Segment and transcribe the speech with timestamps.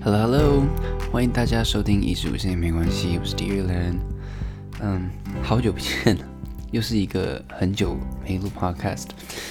[0.00, 0.64] Hello Hello，
[1.10, 3.96] 欢迎大家收听艺术现在没关系，我是 Dylan。
[4.80, 5.10] 嗯，
[5.42, 6.16] 好久不见，
[6.70, 9.06] 又是一个很久没录 Podcast。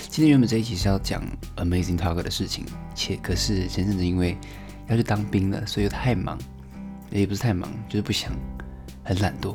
[0.07, 1.21] 今天原本这一期是要讲
[1.57, 2.65] Amazing Talk 的事情，
[2.95, 4.37] 且可是前阵子因为
[4.87, 6.39] 要去当兵了，所以又太忙，
[7.11, 8.31] 也不是太忙，就是不想，
[9.03, 9.53] 很懒惰，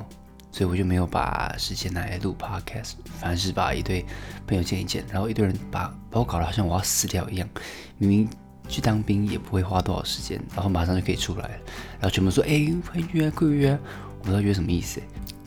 [0.51, 4.05] 所以我就没有把时间拿来录 Podcast，反而是把一堆
[4.47, 7.49] 朋友见一见，然后一堆人把把我搞得好像我要死掉一样，
[7.97, 8.29] 明明。
[8.73, 11.55] 去当兵也不会花多少时间，然后马上就可以出来了。
[12.01, 13.79] 然后全部说：“哎，快约，快约！”
[14.19, 15.03] 我不知道约什么意思，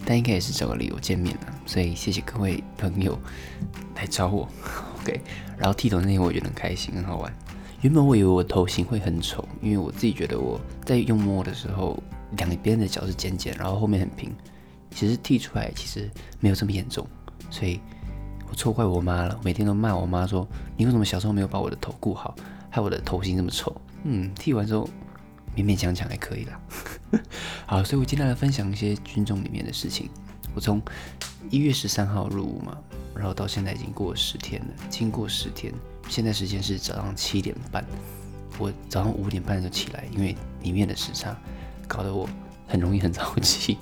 [0.05, 1.53] 但应该也是找个理由见面了。
[1.65, 3.17] 所以谢谢各位朋友
[3.95, 4.47] 来找我。
[5.01, 5.19] OK，
[5.57, 7.33] 然后剃头那天我觉得很开心，很好玩。
[7.81, 12.01] 原本我以为我头型会很丑，因为我自己觉得我在用摸的时候，
[12.37, 14.31] 两边的角是尖尖，然后后面很平。
[14.91, 17.05] 其实剃出来其实没有这么严重，
[17.49, 17.79] 所以
[18.49, 19.39] 我错怪我妈了。
[19.43, 20.47] 每天都骂我妈说
[20.77, 22.35] ：“你为什么小时候没有把我的头顾好？”
[22.75, 24.89] 害我的头型这么丑，嗯，剃完之后
[25.55, 26.59] 勉勉强强还可以啦。
[27.65, 30.09] 好，所以我今天来分享一些军中里面的事情。
[30.53, 30.81] 我从
[31.49, 32.77] 一月十三号入伍嘛，
[33.15, 34.67] 然后到现在已经过了十天了。
[34.89, 35.73] 经过十天，
[36.09, 37.85] 现在时间是早上七点半，
[38.59, 41.33] 我早上五点半就起来，因为里面的时差
[41.87, 42.27] 搞得我
[42.67, 43.77] 很容易很着急。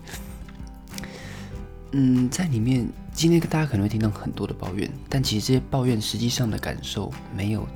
[1.94, 7.68] 嗯，在里面今天大家可能会听到很多的抱怨，但其实这些抱怨实际上的感受没有。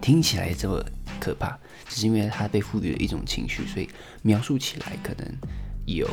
[0.00, 0.84] 听起来这么
[1.20, 3.88] 可怕，只是因为它被赋予了一种情绪，所以
[4.22, 5.26] 描述起来可能
[5.86, 6.08] 有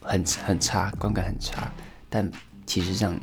[0.00, 1.72] 很很差，观感很差。
[2.08, 2.30] 但
[2.66, 3.18] 其实上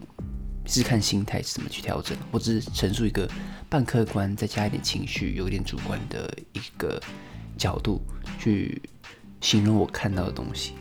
[0.66, 2.17] 是看心态是怎么去调整。
[2.31, 3.30] 我只是陈述一个
[3.69, 7.02] 半客观，再加一点情绪，有一点主观的一个
[7.57, 8.02] 角度
[8.39, 8.81] 去
[9.41, 10.73] 形容我看到的东西。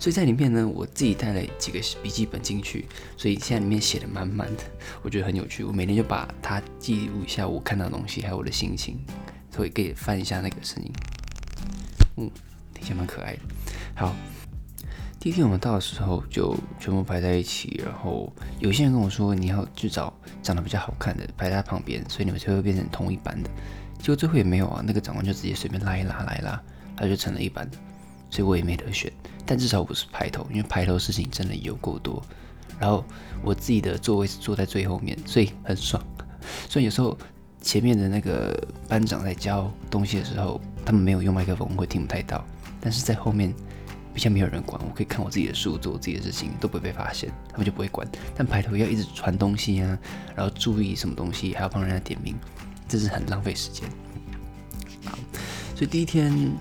[0.00, 2.86] 所以在里面呢，我自己带了几个笔记本进去，
[3.18, 4.62] 所以现在里面写的满满的，
[5.02, 5.62] 我觉得很有趣。
[5.62, 8.98] 我每天就把它记录一下我看到的东西，还有我的心情，
[9.54, 10.90] 所以可以翻一下那个声音，
[12.16, 12.30] 嗯，
[12.72, 13.40] 听起来蛮可爱的。
[13.94, 14.16] 好，
[15.18, 20.10] 第一天我们到的时候就全部排在一起，然后有些人跟我说你要去找
[20.42, 23.50] 长得比较好看的排在旁边，所以你们就会变成同一班的。
[23.98, 26.58] 结果最后也没有啊，那个长官就直接随便拉一拉，拉一拉，
[26.96, 27.76] 他就成了一班的。
[28.32, 29.12] 所以我也没得选，
[29.50, 32.22] 但至少不是排头，因为排头事情真的有够多。
[32.78, 33.04] 然后
[33.42, 36.00] 我自己的座位是坐在最后面，所以很爽。
[36.70, 37.18] 所以有时候
[37.60, 38.56] 前面的那个
[38.86, 42.46] 班长在教东西的时候，他们没有用麦克风，会听不太到。
[42.80, 43.52] 但是在后面
[44.14, 48.08] 比较没有人管，我可以看我自己的书，做我自己的事情，都不会被发现，他们就不会管。
[48.36, 49.98] 但排头要一直传东西啊，
[50.36, 52.36] 然后注意什么东西，还要帮人家点名，
[52.86, 53.90] 这是很浪费时间。
[55.04, 55.18] 好，
[55.74, 56.52] 所以第一天。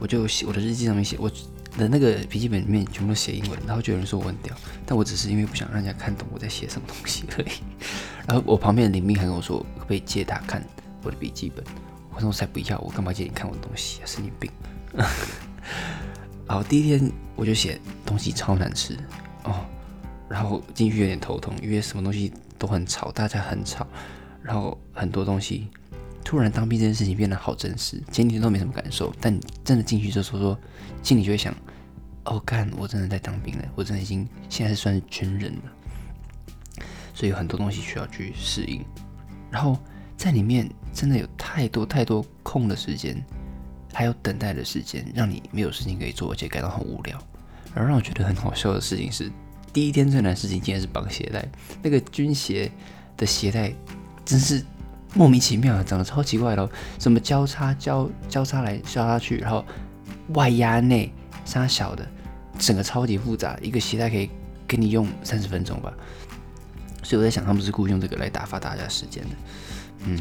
[0.00, 1.30] 我就写我的日记上面写我
[1.76, 4.54] 的那个笔记本里面全部都写英文，然后就有人说我很屌，
[4.86, 7.48] 但我只是因为不想让人家看懂我在写什么东西而已。
[8.26, 10.64] 然后我旁边的林斌还跟我说可不可以借他看
[11.02, 11.64] 我的笔记本，
[12.14, 14.50] 我说我才不要，我干嘛借你看我的东西啊，神经病。
[16.46, 18.96] 然后第一天我就写东西超难吃
[19.44, 19.64] 哦，
[20.28, 23.86] 然后进去有点头痛，因为什么东西都很吵，大家很吵，
[24.42, 25.68] 然后很多东西。
[26.24, 30.58] 突然当兵这件事情变得好真实，前几天都没什么感受，但真的进去之后说，
[31.02, 31.54] 心里就会想，
[32.24, 35.62] 哦，干，我真的在当兵了，我真的已经现在算是军人了，
[37.12, 38.82] 所以有很多东西需要去适应。
[39.50, 39.78] 然后
[40.16, 43.22] 在里面真的有太多太多空的时间，
[43.92, 47.22] 还有等待的时间，让你没有事情可以做，而且感到很无聊。
[47.74, 49.30] 而让我觉得很好笑的事情是，
[49.74, 51.46] 第一天最难的事情竟然是绑鞋带，
[51.82, 52.72] 那个军鞋
[53.16, 53.70] 的鞋带
[54.24, 54.64] 真是。
[55.14, 59.64] 莫名其妙啊，长得超奇怪的，什么交叉交交叉来交叉去，然后
[60.30, 61.12] 外压内
[61.44, 62.04] 杀小的，
[62.58, 64.28] 整个超级复杂，一个鞋带可以
[64.66, 65.92] 给你用三十分钟吧。
[67.04, 69.30] 所以我在想，他们是故意用这个来打发大家时间的。
[70.06, 70.20] 嗯，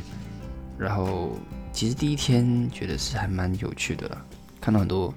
[0.77, 1.31] 然后
[1.71, 4.23] 其实第一天觉得是还蛮有趣的啦，
[4.61, 5.11] 看到很多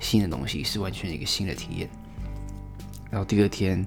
[0.00, 1.88] 新的东西，是完全一个新的体验。
[3.08, 3.86] 然后第二天，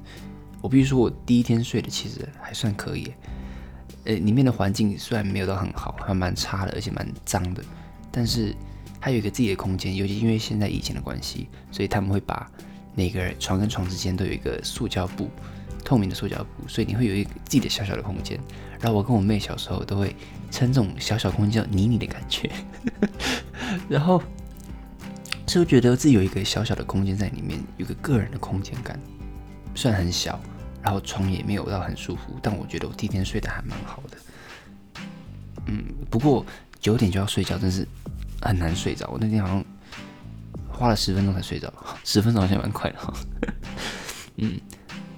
[0.61, 3.11] 我必须说我第一天睡的其实还算可以。
[4.05, 7.63] 呃，里面的环境虽然没有到很好，还蛮差的，而且蛮脏的，
[8.11, 8.55] 但是
[9.01, 9.95] 它有一个自己的空间。
[9.95, 12.49] 尤其因为现在疫情的关系，所以他们会把
[12.93, 15.29] 每个人床跟床之间都有一个塑胶布，
[15.83, 18.39] 透明的塑胶布，所以你会有一个自己的小小的空间。
[18.79, 20.15] 然后我跟我妹小时候都会
[20.51, 22.51] 称这种小小空间叫“妮妮”的感觉。
[23.89, 24.21] 然后
[25.47, 28.99] 就觉得自己有一个小小的空间在里面，有个个人的空间感，
[29.73, 30.39] 虽然很小。
[30.85, 35.01] 然后床也没有到很舒服，但我觉得我第一天睡得还蛮好的。
[35.65, 36.45] 嗯，不过
[36.79, 37.87] 九点就要睡觉，真是
[38.39, 39.09] 很难睡着。
[39.09, 39.65] 我那天好像
[40.69, 41.73] 花了十分钟才睡着，
[42.05, 43.11] 十分钟好像蛮快的哈。
[44.37, 44.61] 嗯，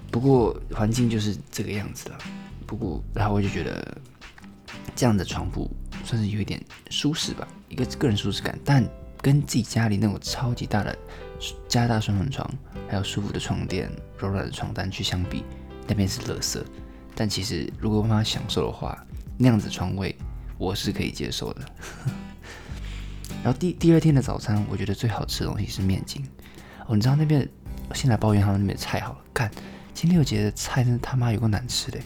[0.09, 2.17] 不过环境就是这个样子了。
[2.65, 3.97] 不过然后我就觉得
[4.95, 5.69] 这样的床铺
[6.05, 8.83] 算是有一点舒适吧，一个个人舒适感，但。
[9.19, 10.95] 跟自己家里那种超级大的
[11.67, 12.49] 加大双人床，
[12.87, 15.43] 还有舒服的床垫、柔软的床单去相比，
[15.87, 16.61] 那边是垃圾。
[17.15, 18.97] 但其实如果办法享受的话，
[19.37, 20.15] 那样子床位
[20.57, 21.61] 我是可以接受的。
[23.43, 26.25] 然后第第二天的早餐，我觉得最好吃的东西是面筋。
[26.87, 27.47] 哦，你知道那边
[27.93, 29.51] 先来抱怨他们那边的菜好了，干
[29.93, 31.99] 金六节的菜真的他妈有个难吃的。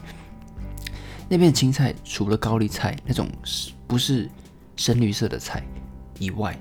[1.29, 4.29] 那边的青菜除了高丽菜那种是不是
[4.75, 5.63] 深绿色的菜
[6.19, 6.57] 以外，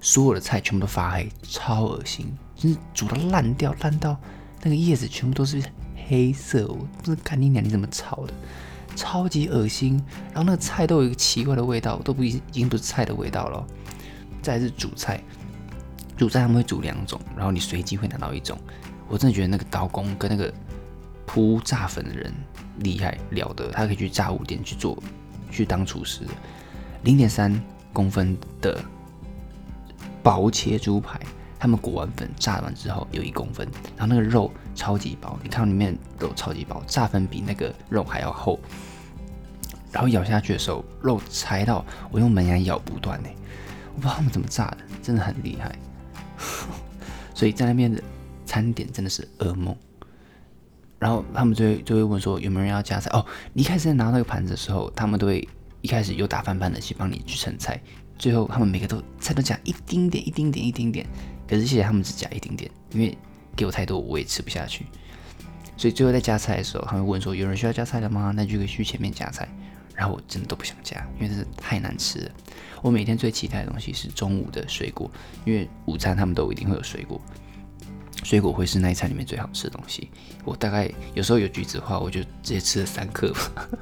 [0.00, 2.26] 所有的菜全部都发黑，超恶心，
[2.56, 4.16] 就是煮到烂掉，烂到
[4.62, 5.62] 那个叶子全部都是
[6.08, 6.66] 黑色。
[6.66, 8.32] 我不是干你娘，你怎么炒的？
[8.96, 10.02] 超级恶心。
[10.28, 13.66] 然后那个菜都有一个奇怪的味道，都不已经不是菜的味道了。
[14.42, 15.22] 再是主菜，
[16.16, 18.58] 主菜他们会煮两种，然后你随机会拿到一种。
[19.06, 20.52] 我真的觉得那个刀工跟那个
[21.26, 22.32] 铺炸粉的人
[22.78, 25.00] 厉害了得，他可以去炸物店去做，
[25.50, 26.22] 去当厨师。
[27.02, 27.52] 零点三
[27.92, 28.82] 公分的
[30.22, 31.20] 薄切猪排，
[31.58, 38.58] 他们裹完粉炸完之后有一公分，然后那个肉超级薄，你看到里面肉超级薄，炸粉比那个肉还要厚，
[39.92, 43.28] 然后咬下去的时候，肉柴到我用门牙咬不断呢。
[43.94, 45.74] 我不知道他们怎么炸的，真的很厉害。
[47.34, 48.02] 所以在那边的
[48.46, 49.76] 餐点真的是噩梦。
[50.98, 53.24] 然后他们就会就会问说有没有人要加菜哦。
[53.54, 55.48] 你一开始在拿那个盘子的时候，他们都会
[55.80, 57.80] 一开始有打翻盘的去帮你去盛菜，
[58.20, 61.06] 最后他们每个都菜都加一丁点一丁点一丁点。
[61.48, 63.16] 可是谢谢他们只加一丁点，因为
[63.56, 64.84] 给我太多我也吃不下去。
[65.76, 68.30] 所以最后在加菜的时候，他们问说有人需要加菜了吗？
[68.36, 69.48] 那就可以去前面加菜。
[69.96, 72.30] 然后我真的都不想加，因为真的太难吃了。
[72.82, 75.10] 我每天最期待的东西是中午的水果，
[75.44, 77.20] 因为午餐他们都一定会有水果，
[78.22, 80.08] 水果会是那一餐里面最好吃的东西。
[80.44, 83.30] 我大概有时候有橘子的话，我就直接吃了三颗。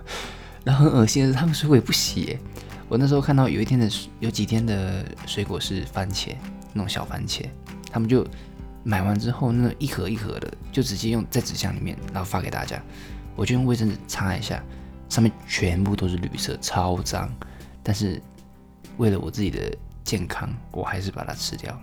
[0.65, 2.39] 然后很恶心的是，他们水果也不洗。
[2.89, 3.91] 我那时候看到有一天的
[4.21, 6.35] 有几天的水果是番茄，
[6.73, 7.45] 那种小番茄，
[7.91, 8.27] 他们就
[8.83, 12.83] 买完之后那一盒一盒的就直接用在纸箱里面，然后发给大家。
[13.37, 14.63] 我就用卫生纸擦一下。
[15.09, 17.33] 上面全部都是绿色，超脏。
[17.83, 18.21] 但是
[18.99, 19.75] 为了我自己的
[20.05, 21.81] 健康，我还是把它吃掉了，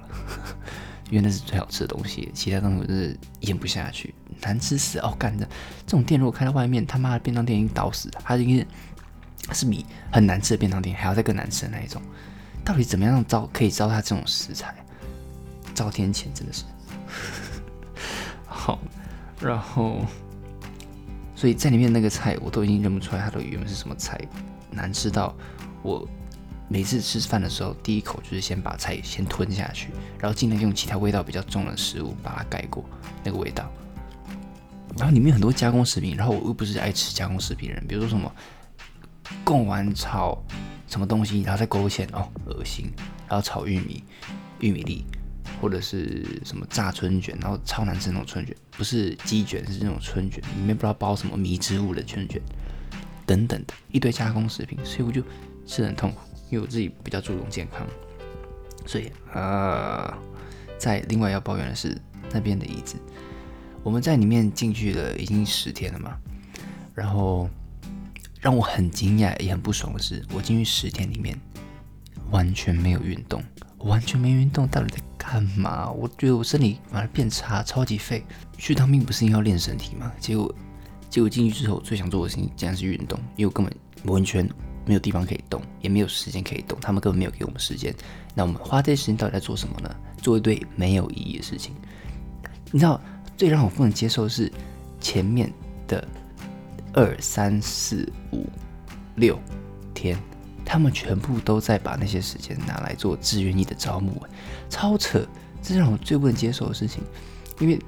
[1.10, 2.30] 因为那是最好吃的东西。
[2.36, 5.16] 其他东西我是咽不下去，难吃死哦！
[5.18, 5.44] 干的
[5.88, 8.22] 这种店如果开在外面，他妈的便当店已经倒死了。
[8.24, 8.64] 它应该
[9.54, 12.02] 是比很难吃的便当店还要再更难吃的那一种。
[12.64, 14.74] 到底怎么样招可以招他这种食材？
[15.74, 16.64] 招天谴真的是
[18.48, 18.80] 好，
[19.40, 20.06] 然后。
[21.38, 24.18] 所以在里面那个菜我都已经认不出来它的原本是什么菜，
[24.72, 25.36] 难吃到
[25.84, 26.08] 我
[26.70, 32.86] 每次吃饭的时候第一口就是先把菜先吞下去，然后尽量用其他味道比较重的食物把它盖过
[33.22, 33.70] 那个味道。
[34.98, 38.32] 然后里面很多加工食品，然后我又不是爱吃加工食品的人，比如说什么
[39.44, 40.42] 贡丸炒
[40.88, 42.92] 什么东西，然后再勾芡哦，恶心，
[43.28, 44.04] 然后炒玉米
[44.60, 45.06] 玉米粒。
[45.62, 52.42] 或者是什么炸春卷，然后超难吃那种春卷，不是鸡卷，是那种春卷，里面不知道包什么迷之物的春卷，
[53.26, 55.24] 等等的一堆加工食品，所以我就
[55.66, 56.20] 吃很痛苦，
[56.50, 57.88] 因为我自己比较注重健康，
[58.86, 60.18] 所以啊，
[60.78, 61.98] 在另外要抱怨的是
[62.34, 62.98] 那边的椅子，
[63.82, 66.18] 我们在里面进去了已经十天了嘛，
[66.94, 67.50] 然后
[68.46, 71.36] 让我很惊讶也很不爽的是，我进去十天里面
[72.30, 73.44] 完全没有运动。
[73.80, 75.90] 完全没运动，到底在干嘛？
[75.90, 78.24] 我觉得我身体反而变差，超级废。
[78.56, 80.12] 去当兵不是应该要练身体吗？
[80.20, 80.54] 结果，
[81.10, 83.76] 结果进去之后，最想做的事情竟然是运动，因为我根本
[84.14, 84.48] 完全
[84.86, 87.92] 没有地方可以动，也没有时间可以动，他们根本没有给我们时间。
[88.36, 89.90] 那我们花这些时间到底在做什么呢？
[90.22, 91.74] 做一堆没有意义的事情。
[92.72, 93.02] 你知道，
[93.36, 94.52] 最让我不能接受的是
[95.02, 95.52] 前面
[95.88, 96.08] 的
[96.96, 98.50] 二三四五
[99.16, 99.40] 六
[99.94, 100.18] 天。
[100.68, 104.20] 他们全部都在把那些时间拿来做志愿役的招募，
[104.68, 105.24] 超扯！
[105.62, 107.04] 这是让我最不能接受的事情，
[107.60, 107.80] 因为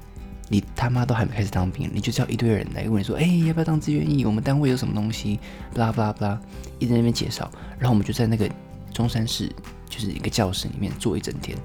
[0.48, 4.24] 你他妈都还没开始当兵，你就叫一堆人来问你说：“哎，要不要当志愿役？
[4.24, 5.40] 我们单位有什么东西？”
[5.74, 6.40] 巴拉巴拉巴拉，
[6.78, 7.50] 一直在那边介绍。
[7.80, 8.48] 然后我们就在那个
[8.94, 9.52] 中山市，
[9.88, 11.58] 就是一个教室里面坐一整天。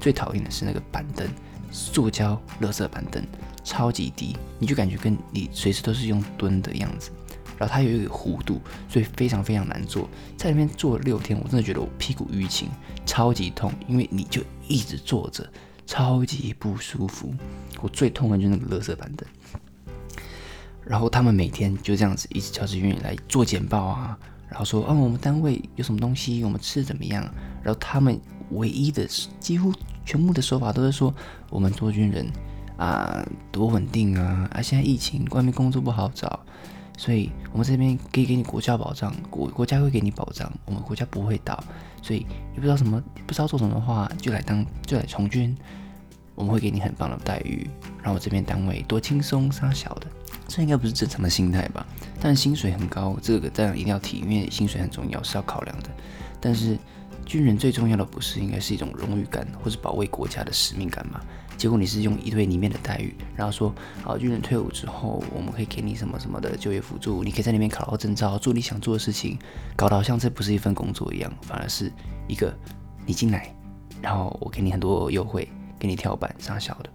[0.00, 1.28] 最讨厌的是那个板凳，
[1.76, 3.22] 塑胶、垃圾板凳，
[3.62, 7.10] 超级低，你就感觉跟你随时都是用蹲的样子。
[7.58, 10.08] 然后它有一个弧度，所以非常非常难坐。
[10.38, 12.70] 在里面坐了六天，我真的觉得我屁股淤青，
[13.04, 15.46] 超级痛，因为你就一直坐着，
[15.86, 17.34] 超级不舒服。
[17.82, 19.28] 我最痛的就是那个垃圾板凳。
[20.82, 24.18] 然后他们每天就这样子一直叫着愿来做简报啊，
[24.48, 27.22] 然后说啊我们单位有什么东西，我们吃怎么样。
[27.62, 28.18] 然后他们
[28.50, 29.06] 唯一的
[29.40, 29.72] 几乎
[30.04, 31.14] 全部的说法都是说
[31.50, 32.26] 我们做军人
[32.76, 36.40] 啊多稳定啊，啊现在疫情外面工作不好找。
[36.98, 41.62] 所以，我们这边可以给你国家保障，国国家会给你保障，我们国家不会倒，
[42.00, 45.54] 所以你不知道什么，不知道做什么的话，就来当就来从军，
[46.34, 47.68] 我们会给你很棒的待遇，
[48.02, 50.06] 然后这边单位多轻松，啥小的，
[50.48, 51.86] 这应该不是正常的心态吧？
[52.18, 55.90] 但薪水很高，这个当然一定要提，因为薪水很重要，是要考量的。
[56.40, 56.78] 但是
[57.26, 61.20] 军人最重要的不是应该是一种荣誉感，或是保卫国家的使命感吗？
[61.58, 69.36] 结果你是用一堆里面的待遇，然后说，好，军人退伍之后，我们可以给你什么什么的就业辅助，你可以在那边考到证照，做你想做的事情，
[69.74, 71.90] 搞得好像这不是一份工作一样，反而是
[72.28, 72.56] 一个
[73.04, 73.52] 你进来，
[74.00, 75.48] 然后我给你很多优惠，
[75.80, 76.90] 给你跳板啥小的，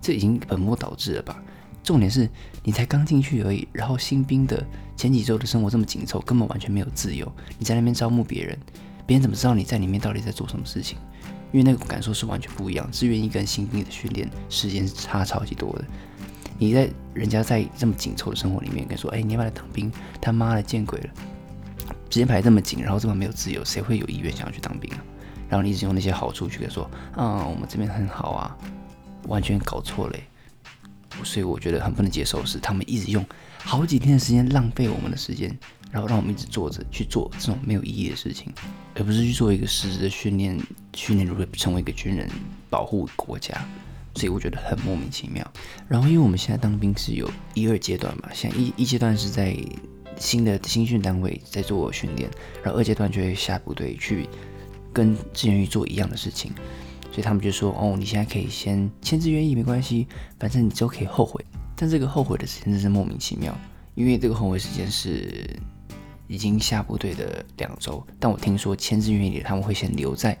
[0.00, 1.42] 这已经本末倒置了吧？
[1.82, 2.28] 重点是
[2.62, 4.64] 你才刚进去而已，然后新兵的
[4.96, 8.58] 前几周的生活这么紧凑，根本完全没有自由，你在那边招募别人，
[9.08, 10.98] 别人怎么知道你在里面到底在做什么事情？
[11.50, 15.84] 因为那个感受是完全不一样，志愿役跟新兵的训练时间差超级多的。
[16.58, 21.06] 你在人家在这么紧凑的生活里面，跟你说，哎，你要来当兵，他妈的见鬼了！
[22.10, 25.02] 时间排这么紧，然后这么没有自由，谁会有意愿想要去当兵啊？
[25.48, 26.84] 然后你一直用那些好处去跟说，
[27.16, 28.54] 啊，我们这边很好啊，
[29.26, 30.16] 完全搞错了。
[31.24, 33.24] 所以我觉得很不能接受是，他们一直用
[33.64, 35.58] 好几天的时间浪费我们的时间。
[35.90, 38.52] 然后让我们一直坐着去做这种没有意义的事情，
[38.94, 40.58] 而不是去做一个实质的训练，
[40.94, 42.28] 训练如何成为一个军人，
[42.68, 43.54] 保护国家。
[44.14, 45.48] 所以我觉得很莫名其妙。
[45.86, 49.56] 然后因为我们现在当兵是有一二阶段嘛，像一一阶段是在
[50.18, 52.28] 新的新训单位在做训练，
[52.62, 54.28] 然后二阶段就会下部队去
[54.92, 56.50] 跟志愿役做一样的事情。
[57.12, 60.06] 所以他们就说：“哦，你现在可以先签志愿役没关系，
[60.38, 61.44] 反正你之后可以后悔。”
[61.76, 63.56] 但这个后悔的时间真是莫名其妙，
[63.94, 65.48] 因为这个后悔时间是。
[66.28, 70.36] 已经下部队的两周，但我听说签字愿意他们会先留在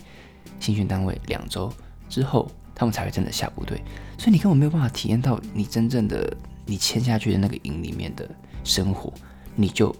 [0.60, 1.72] 新训单位两周
[2.08, 3.82] 之后，他们才会真的下部队，
[4.16, 8.28] 所以你根本没有办法体验到你真正的你签下去的那个营里面的
[8.62, 9.12] 生活，
[9.56, 9.94] 你就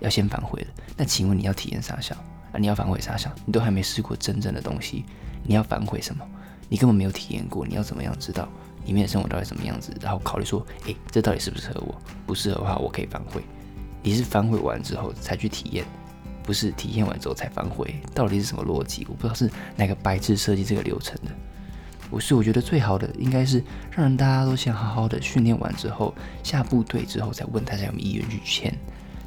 [0.00, 0.68] 要先反悔了。
[0.96, 2.14] 那请问你要体验啥小
[2.50, 2.58] 啊？
[2.58, 3.30] 你要反悔啥小？
[3.44, 5.04] 你都还没试过真正的东西，
[5.44, 6.26] 你要反悔什么？
[6.68, 8.48] 你根本没有体验过，你要怎么样知道
[8.86, 9.94] 里面的生活到底什么样子？
[10.00, 11.94] 然后考虑说，诶，这到底适不适合我？
[12.26, 13.42] 不适合的话，我可以反悔。
[14.02, 15.84] 你是反悔完之后才去体验，
[16.42, 19.06] 不是体验完之后才反悔，到底是什么逻辑？
[19.08, 21.30] 我不知道是哪个白痴设计这个流程的。
[22.10, 28.76] 我是我觉得最好的应该是让人大家都先好好的训练完之后下部队之后再问大家有没有意愿去签。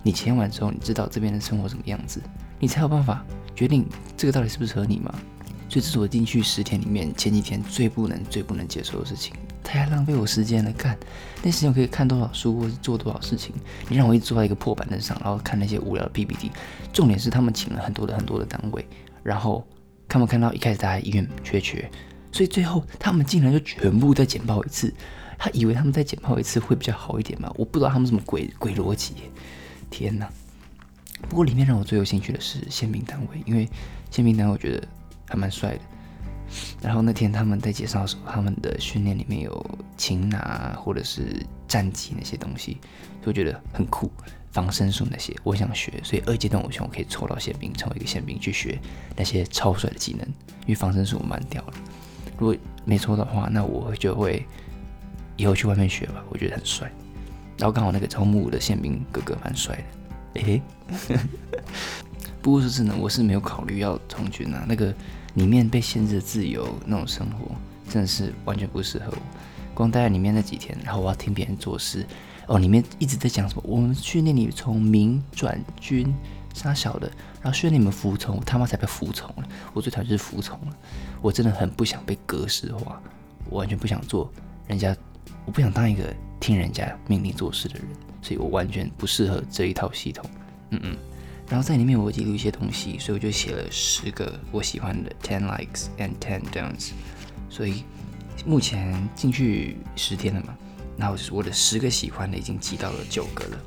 [0.04, 2.22] 你签完之后，你知道这边的生活什么样子，
[2.60, 5.12] 你才有办法决定这个到底适不适合你吗？
[5.68, 9.34] 所以这是我进去十天里面前几天最不能、最不能接受的事情。
[9.66, 10.98] 太浪费我时间了，干
[11.44, 13.54] 那时间我可以看多少书或是做多少事情？
[13.90, 16.52] 你让我一直坐在一个破板凳上，然后看那些无聊的 PPT。
[16.94, 18.88] 重点是他们请了很多的很多的单位，
[19.24, 19.68] 然后
[20.08, 21.90] 看没看到一开始大家意愿缺缺，
[22.32, 24.94] 所以最后他们竟然就全部再简报一次。
[25.38, 27.52] 他以为他们再简报一次会比较好一点吗？
[27.58, 29.16] 我不知道他们什么鬼鬼逻辑。
[29.90, 30.30] 天哪！
[31.28, 33.68] 不过里面让我最有兴趣的是宪兵单位，因为
[34.10, 34.88] 宪兵单位我觉得
[35.28, 35.80] 还蛮帅的。
[36.82, 42.78] 然后那天他们在介绍的时候，他们的训练里面有擒拿或者是战机那些东西，
[43.26, 44.12] 就觉得很酷。
[44.52, 48.80] 防身术那些我想学，所以二阶段我希望我可以抽到宪兵，成为一个宪兵去学
[49.14, 50.26] 那些超帅的技能。
[50.62, 51.74] 因为防身术我蛮屌的，
[52.38, 54.46] 如果没抽到的话，那我就会
[55.36, 56.90] 以后去外面学吧，我觉得很帅。
[57.58, 59.84] 然后刚好那个招募的宪兵哥哥蛮帅
[60.34, 60.62] 的，诶。
[62.46, 64.94] 不过说真的，我是没有考虑要从军啊，那个。
[65.34, 67.54] 里面被限制的自由那种生活，
[67.90, 69.18] 真的是完全不适合我。
[69.74, 72.08] 光待在里面那几天，然后我要听别人做事，
[72.48, 76.16] 哦，里面一直在讲什么，我们训练你从民转军，
[76.54, 77.12] 杀小的，
[77.42, 79.44] 然后训练你们服从，他妈才被服从了。
[79.74, 80.78] 我最讨厌就是服从了，
[81.22, 83.02] 我真的很不想被格式化，
[83.50, 84.32] 我完全不想做
[84.68, 84.96] 人家，
[85.44, 87.86] 我不想当一个听人家命令做事的人，
[88.22, 90.26] 所以我完全不适合这一套系统。
[90.70, 90.98] 嗯嗯。
[91.48, 96.90] 然后在里面我记录一些东西，所以我就写了十个我喜欢的 ten likes and ten downs。
[97.50, 97.84] 所以
[98.46, 100.58] 目前进去十天了嘛，
[100.98, 103.58] 然后我的十个喜欢的已经记到了九个了，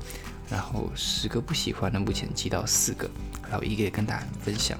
[0.49, 3.09] 然后十个不喜欢的目前记到四个，
[3.49, 4.77] 然后一个也跟大家分享。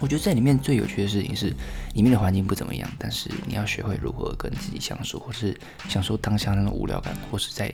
[0.00, 1.54] 我觉得在里面最有趣的事情是，
[1.92, 5.54] 里面的环境不怎么样，但是你要学会如何跟自己相处，或是
[5.88, 7.70] 享受当下那种无聊感，或是在。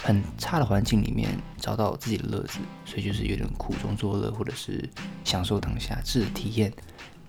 [0.00, 1.28] 很差的环境里面
[1.58, 4.88] 找到自己的乐子，所以就是有点苦中作乐，或者是
[5.24, 6.72] 享受当下，自体验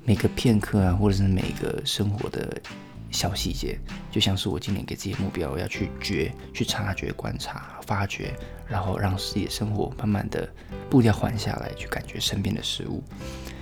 [0.06, 2.62] 每个片刻啊，或者是每一个生活的
[3.12, 3.80] 小细节，
[4.12, 8.34] 就像是我今年给自己的目标，要去觉、去察觉、观察、发掘，
[8.68, 10.48] 然后让自己的生活慢慢的
[10.90, 13.04] 步调缓下来，去感觉身边的事物。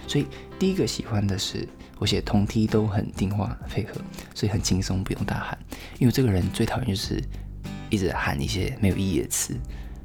[0.05, 0.27] 所以
[0.59, 3.93] 第一个喜欢的是我写同梯都很听话配合，
[4.35, 5.57] 所以很轻松，不用大喊，
[5.97, 7.23] 因为这个人最讨厌就是。
[7.89, 9.56] 一直喊一些没有意义的词，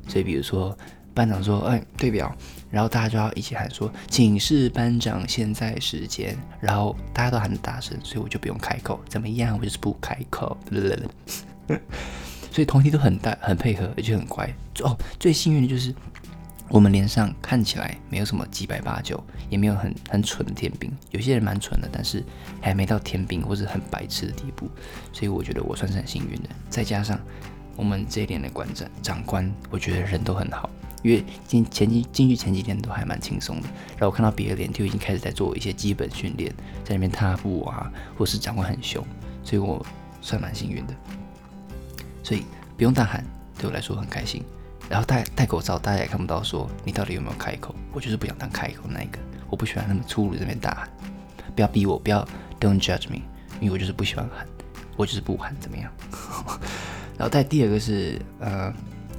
[0.08, 0.76] 所以比如说
[1.14, 2.34] 班长说：“哎，对表。”
[2.70, 8.98] 然后大家就要一起喊说：“请示班长，现在时间。”然后大家都喊大声，所以我就不用开口。
[9.08, 9.58] 怎么样？
[9.58, 10.56] 我就是不开口。
[12.50, 14.50] 所以同题都很大，很配合，而且很乖。
[14.80, 15.94] 哦，最幸运的就是
[16.68, 20.90] 我们连上看起来没有什么几百八九，也没有很很蠢的天兵。
[21.10, 22.24] 有些人蛮蠢的，但是
[22.60, 24.70] 还没到天兵或者很白痴的地步。
[25.12, 26.48] 所以我觉得我算是很幸运的。
[26.70, 27.20] 再加上
[27.76, 30.68] 我们这一年的馆长长官，我觉得人都很好。
[31.02, 33.66] 因为进前几进去前几天都还蛮轻松的，
[33.98, 36.48] 然后我看到别的连就已经开始在做一些基本训练，
[36.84, 39.04] 在那边踏步啊，或是长官很凶，
[39.42, 39.84] 所以我
[40.20, 40.94] 算蛮幸运的，
[42.22, 42.44] 所以
[42.76, 43.24] 不用大喊，
[43.58, 44.44] 对我来说很开心。
[44.88, 49.18] 然后戴戴口罩，大家也看不到说你到底有没有开口，我就是不想当开口那一个，
[49.50, 50.88] 我不喜欢那么粗鲁这边大喊，
[51.56, 52.24] 不要逼我，不要
[52.60, 53.22] don't judge me，
[53.60, 54.46] 因为我就是不喜欢喊，
[54.96, 55.90] 我就是不喊怎么样。
[57.22, 58.74] 然后再第二个是呃。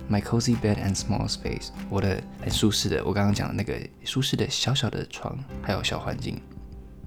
[0.10, 6.40] My cozy bed and small space，我的很舒适的，我刚刚讲的那个舒适的小小的床，还有小环境，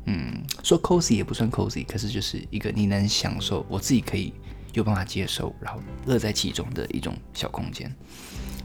[0.07, 4.33] 嗯，说 cozy 也不算 cozy，可是就是一个你能享受，我自己可以
[4.73, 7.95] 有办法接受，然后乐在其中的一种小空间。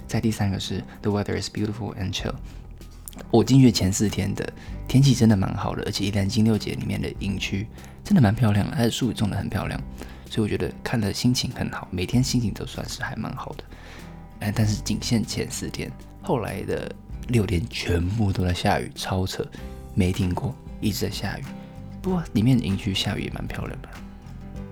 [0.08, 2.34] 在第三个是 The weather is beautiful and chill，
[3.30, 4.52] 我进去前四天的
[4.88, 7.68] 天气真的蛮好的，而且一兰金六节里面的营区
[8.02, 9.80] 真的蛮漂亮的，它的树种的很漂亮，
[10.32, 13.64] 所以我觉得看的心情很好，每天心情都算是还蛮好的。
[14.40, 16.90] 哎，但是仅限前四天，后来的
[17.28, 19.46] 六天全部都在下雨，超扯，
[19.94, 21.44] 没停过，一直在下雨。
[22.02, 23.90] 不过里面营区下雨也蛮漂亮的，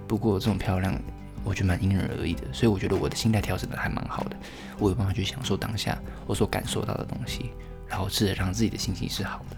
[0.07, 0.97] 不过这种漂亮，
[1.43, 2.43] 我觉得蛮因人而异的。
[2.53, 4.37] 所以我觉得我的心态调整的还蛮好的，
[4.79, 7.51] 我有办法去享受当下我所感受到的东西，
[7.85, 9.57] 然后试着让自己的心情是好的。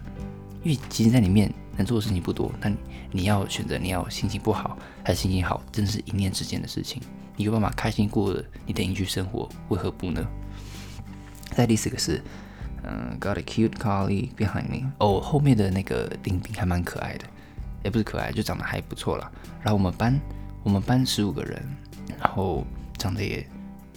[0.64, 2.72] 因为其实在里面能做的事情不多，那
[3.12, 7.02] 你要选择你要心情不好还是心情好，真的是一念之间的事情。
[7.38, 10.24] 你有办法开心过了你的隐居生活，为何不呢？
[11.52, 12.22] 再第四个是，
[12.84, 14.92] 嗯，got a cute collie behind me。
[15.00, 17.26] 哦，后面的那个丁丁还蛮可爱的，
[17.84, 19.32] 也不是可爱，就长得还不错啦。
[19.62, 20.20] 然后我们班，
[20.64, 21.62] 我们班十五个人，
[22.20, 22.66] 然后
[22.98, 23.46] 长得也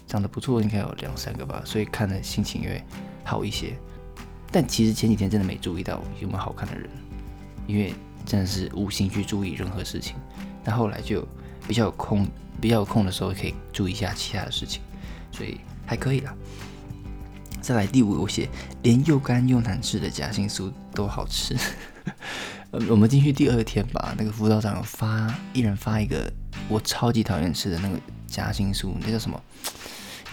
[0.07, 2.83] 长得不错，应该有两三个吧，所以看的心情也
[3.25, 3.77] 好一些。
[4.51, 6.89] 但其实前几天真的没注意到有没有好看的人，
[7.67, 10.17] 因为真的是无心去注意任何事情。
[10.63, 11.27] 但后来就
[11.67, 12.27] 比较有空。
[12.61, 14.81] 比较有空的时候可以注意一下其他的事情，
[15.33, 16.33] 所以还可以啦。
[17.61, 18.49] 再来第五，我写
[18.83, 21.57] 连又干又难吃的夹心酥都好吃。
[22.89, 26.33] 我们进去第二天吧，那个辅导长发一人发一个
[26.69, 29.39] 我超级讨厌吃的那个夹心酥，那叫什么？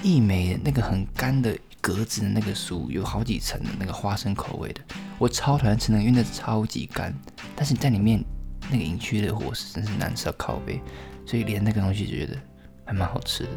[0.04, 4.82] 一美那个很干的格子的那个酥，有好几层的那个花生口味的，
[5.18, 7.14] 我超讨厌吃那个，因为那超级干。
[7.56, 8.24] 但是在里面
[8.70, 10.80] 那个营区的伙食真是难吃到靠背。
[11.24, 12.36] 所以连那个东西就觉得
[12.84, 13.50] 还蛮好吃的，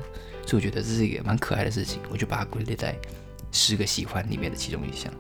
[0.47, 2.95] 所以我觉得这是一个蛮可爱的事情，我就把它归类在
[3.51, 5.13] 十个喜欢里面的其中一项。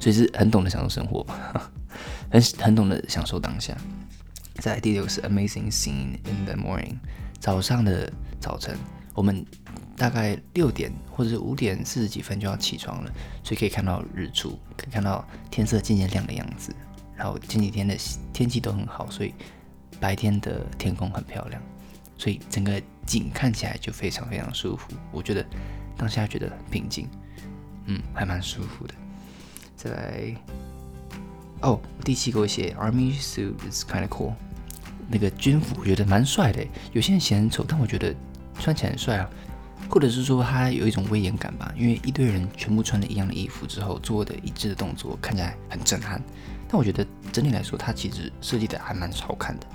[0.00, 1.70] 所以是很懂得享受生活吧，
[2.30, 3.74] 很很懂得享受当下。
[4.56, 6.96] 再来第六是 amazing scene in the morning，
[7.38, 8.76] 早上的早晨，
[9.16, 9.44] 我们
[9.96, 13.10] 大概六点或者是五点四十几分就要起床了，
[13.42, 16.72] 所以可以看到日出，可以看到天色渐渐亮的样子。
[17.16, 17.96] 然后前几天的
[18.32, 19.34] 天气都很好，所以。
[19.98, 21.62] 白天的天空很漂亮，
[22.18, 24.92] 所以整个景看起来就非常非常舒服。
[25.10, 25.42] 我觉得
[25.96, 27.08] 当下觉得很平静，
[27.86, 28.92] 嗯，还蛮舒服的。
[29.74, 30.36] 再来，
[31.62, 34.34] 哦，第七个我写 Army suit is kind of cool，
[35.08, 36.62] 那个军服我觉得蛮帅的。
[36.92, 38.14] 有些人嫌丑，但我觉得
[38.58, 39.28] 穿起来很帅啊。
[39.88, 46.20] 或者是说它有一种威严感吧，因为一堆人全部穿的一样的衣服之后做的一致的动作，看起来很震撼。
[46.68, 49.66] 但我觉得整体来说，它其实设计的还蛮好看的。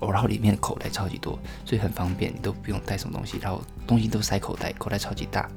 [0.00, 5.48] 哦，然后里面的口袋超级多，所以很方便，你都不用带什么东西，然后东西都塞口袋，口袋超级大。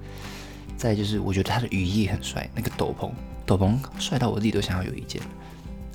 [0.78, 3.10] 再就是，我觉得它的雨衣很帅，那个斗篷，
[3.46, 5.22] 斗篷帅到我自己都想要有一件。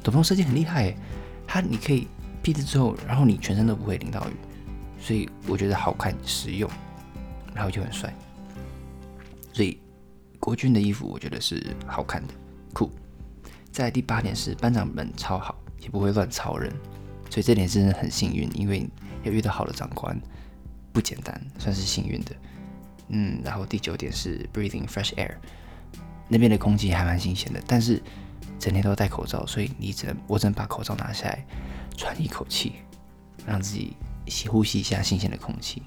[0.03, 0.97] 斗篷设计很厉害，
[1.47, 2.09] 它你可以
[2.43, 4.33] 披着之后，然后你全身都不会淋到雨，
[5.09, 6.71] 所以我觉得好看实用，
[7.55, 8.13] 然后就很帅。
[9.55, 9.81] 所以
[10.39, 12.35] 国军的衣服我觉得是好看的，
[12.75, 12.91] 酷。
[13.73, 16.71] 在第八点是班长们超好，也不会乱操人。
[17.31, 18.87] 所以这点真的很幸运，因为
[19.23, 20.15] 要遇到好的长官
[20.93, 22.37] 不简单，算是幸运的。
[23.09, 25.35] 嗯，然后第九点是 breathing fresh air，
[26.29, 27.99] 那边的空气还蛮新鲜的，但是
[28.59, 31.47] 整天都戴口罩，所以你只能我只能把口罩拿下来，
[31.97, 32.75] 喘一口气，
[33.47, 33.97] 让自己
[34.29, 35.83] 吸呼吸一下新鲜的空气。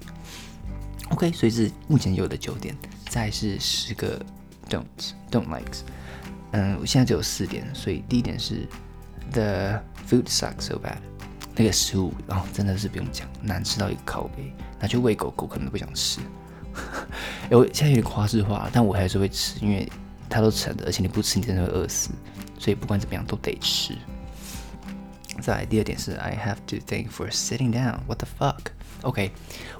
[1.10, 2.76] OK，所以是目前有的九点，
[3.08, 4.18] 再是十个
[4.68, 4.84] don't
[5.30, 5.80] don't likes。
[6.52, 8.66] 嗯，我现在只有四点，所以第一点是
[9.30, 10.98] the food sucks so bad。
[11.54, 16.20] 那个食物，然后真的是不用讲，难吃到一个靠背，拿去喂狗狗可能都不想吃。
[17.50, 19.86] 我现在有点夸饰化，但我还是会吃，因为
[20.30, 22.08] 它都沉的，而且你不吃你真的会饿死，
[22.58, 23.94] 所以不管怎么样都得吃。
[25.42, 27.98] 再来第二点是，I have to thank for sitting down.
[28.06, 28.66] What the fuck?
[29.02, 29.32] OK，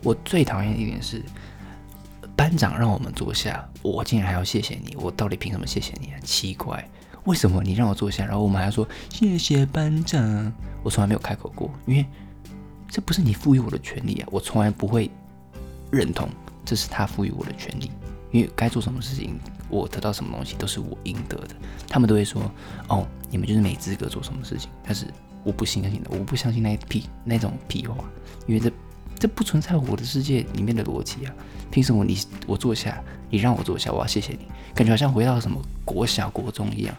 [0.02, 1.22] 我最讨厌的一点是，
[2.34, 6.18] 班长让我们坐下，我竟然还要谢谢你，我到底凭什么谢谢你啊？
[6.24, 6.86] 奇怪，
[7.24, 10.52] 为什么你让我坐下，然后我们还要说谢谢班长？
[10.82, 12.04] 我从来没有开口过，因为
[12.90, 15.08] 这不是你赋予我的权利啊，我从来不会
[15.92, 16.28] 认同
[16.64, 17.92] 这是他赋予我的权利，
[18.32, 21.54] 因为该做什么事情，我得到什么东西都是我应得的。
[21.88, 22.42] 他们都会说，
[22.88, 25.06] 哦，你们就是没资格做什么事情，但是
[25.44, 27.96] 我不相信的，我不相信那屁那种屁话，
[28.46, 28.70] 因为这。
[29.20, 31.32] 这不存在我的世界里面的逻辑啊！
[31.70, 33.00] 凭什么你我坐下，
[33.30, 34.48] 你让我坐下，我要谢谢你？
[34.74, 36.96] 感觉好像回到什么国小国中一样，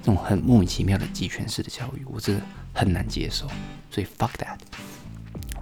[0.00, 3.46] 这种很莫名其妙的集权式的教育，我真的很难接受。
[3.90, 4.56] 所以 fuck that！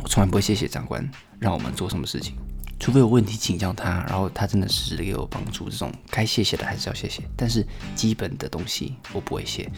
[0.00, 1.04] 我从来不会谢谢长官
[1.40, 2.36] 让我们做什么事情，
[2.78, 7.24] 除非有问题请教他，然后他真的实时的给我帮助，这种该谢谢的还是要谢谢。
[7.34, 9.68] 但是基本的东西我不会谢。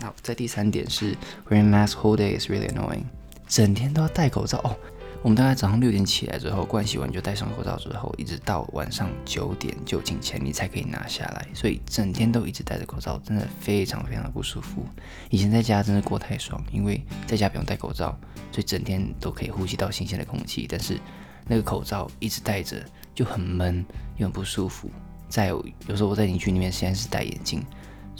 [0.00, 1.14] 那在第三点是
[1.48, 3.04] wearing mask whole day is really annoying，
[3.46, 4.76] 整天都要戴口罩哦。
[5.22, 11.46] 我们大概早上六点起来之后，盥洗完就戴上口罩之后，一直到晚上九点就寝前，你才可以拿下来。
[11.52, 14.82] 所以整天都一直戴着口罩，真的非常非常的不舒服。
[15.28, 18.18] 以前在家真的过太爽，因为在家不用戴口罩，
[18.50, 20.66] 所以整天都可以呼吸到新鲜的空气。
[20.66, 20.98] 但是
[21.46, 22.82] 那个口罩一直戴着
[23.14, 23.84] 就很闷，
[24.16, 24.90] 又很不舒服。
[25.28, 27.62] 再有有时候我在景区里面现在是戴眼镜，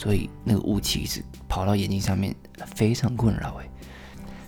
[0.00, 2.34] 所以那个雾气一直跑到眼睛上面，
[2.74, 3.68] 非常困扰诶。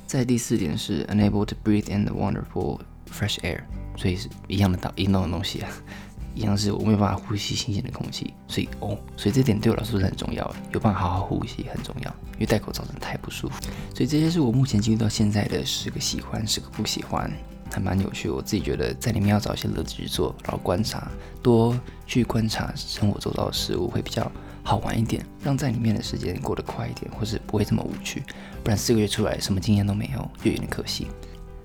[0.06, 3.60] 在第四点是 unable to breathe in the wonderful fresh air，
[3.94, 5.68] 所以是一样的道一样的东西啊，
[6.34, 13.60] 一样是我没有办法呼吸新鲜的空气，所以哦，所以这点对我来说是很重要的，有办法好好呼吸很重要，因为戴口罩真的太不舒服。
[13.94, 17.30] 所以这些是我目前经历到现在的十个喜欢，十个不喜欢，
[17.70, 18.30] 还蛮有趣。
[18.30, 21.10] 我自己觉得在里面要找一些乐子去做，然后观察，
[21.42, 24.32] 多去观察生活周遭的事物会比较。
[24.62, 28.22] 好玩一点，让在里面的时间过得快一点，或是不会这么无趣。
[28.62, 31.08] 不然四个月出来什么经验都没有，就有点可惜。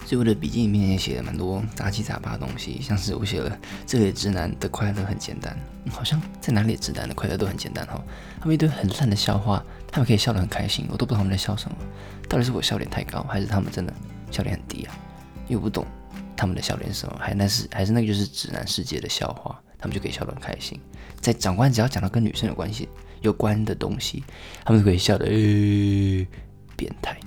[0.05, 5.55] 所以我的笔记里面也写了蛮多杂七杂八的东西，像是我写了这里直男的快乐很简单，
[5.89, 8.01] 好像在哪里直男的快乐都很简单哈。
[8.39, 11.75] 他们一堆很烂的笑话，他们可以笑得很开心，我都不知道他们在笑什么。
[12.29, 13.93] 到底是我笑点太高，还是他们真的
[14.31, 14.97] 笑点很低啊？
[15.47, 15.85] 因为我不懂
[16.37, 19.61] 他们的笑点是什么，还那是还是那个就是直男世界的笑话。
[19.79, 20.79] 他们就可以笑得很开心，
[21.19, 22.89] 在长官只要讲到跟女生有关系
[23.21, 24.23] 有关的东西，
[24.65, 26.27] 他们就可以笑得诶
[26.75, 27.17] 变态。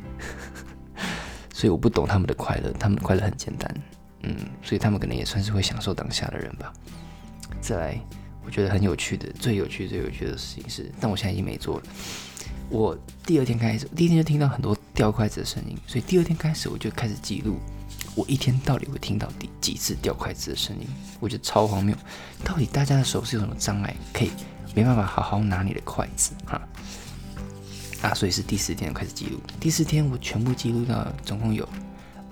[1.53, 3.75] 所以我不懂他们的快乐，他们的快乐很简单，
[4.23, 6.73] 嗯，所以他们可能也算是会享受当下的人吧。
[7.61, 8.01] 再来，
[8.45, 11.83] 我觉得很有趣的，最有趣、最有趣的事情是，但我现在已经没做了。
[12.71, 17.59] 我第二天开始，第一天就听到很多掉筷子的声音，所以第二天开始我就开始记录。
[18.21, 20.87] 我一天到底会听到第几次掉筷子的声音？
[21.21, 21.97] 我觉得超荒谬。
[22.45, 24.31] 到底大家的手是有什么障碍，可以
[24.75, 26.33] 没办法好好拿你的筷子？
[26.45, 26.61] 哈
[28.03, 28.13] 啊！
[28.13, 29.41] 所以是第四天开始记录。
[29.59, 31.67] 第四天我全部记录到总共有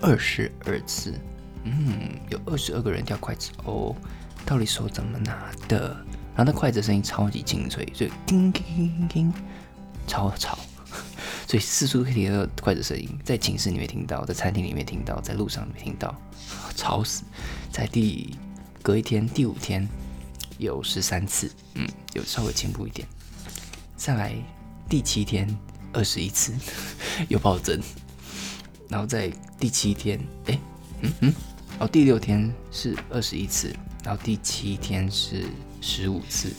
[0.02, 1.18] 二十二次。
[1.64, 3.96] 嗯，有二十二个人掉筷子哦。
[4.44, 5.96] 到底手怎么拿的？
[6.36, 9.34] 然后那筷子声音超级清脆，所以叮叮叮叮，
[10.06, 10.58] 超吵。
[11.48, 16.14] 所以四处可以听到筷子声音，在寝室里面听到，在餐厅里面听到，在路上没听到，
[16.76, 17.22] 吵死！
[17.72, 18.36] 在第
[18.82, 19.88] 隔一天第五天
[20.58, 23.08] 有十三次，嗯，有稍微进步一点。
[23.96, 24.34] 再来
[24.90, 25.48] 第七天
[25.94, 26.52] 二十一次，
[27.28, 27.80] 有暴增。
[28.90, 30.58] 然后在第七天，哎，
[31.00, 31.34] 嗯嗯，
[31.78, 35.46] 哦，第六天是二十一次，然后第七天是
[35.80, 36.52] 十五次，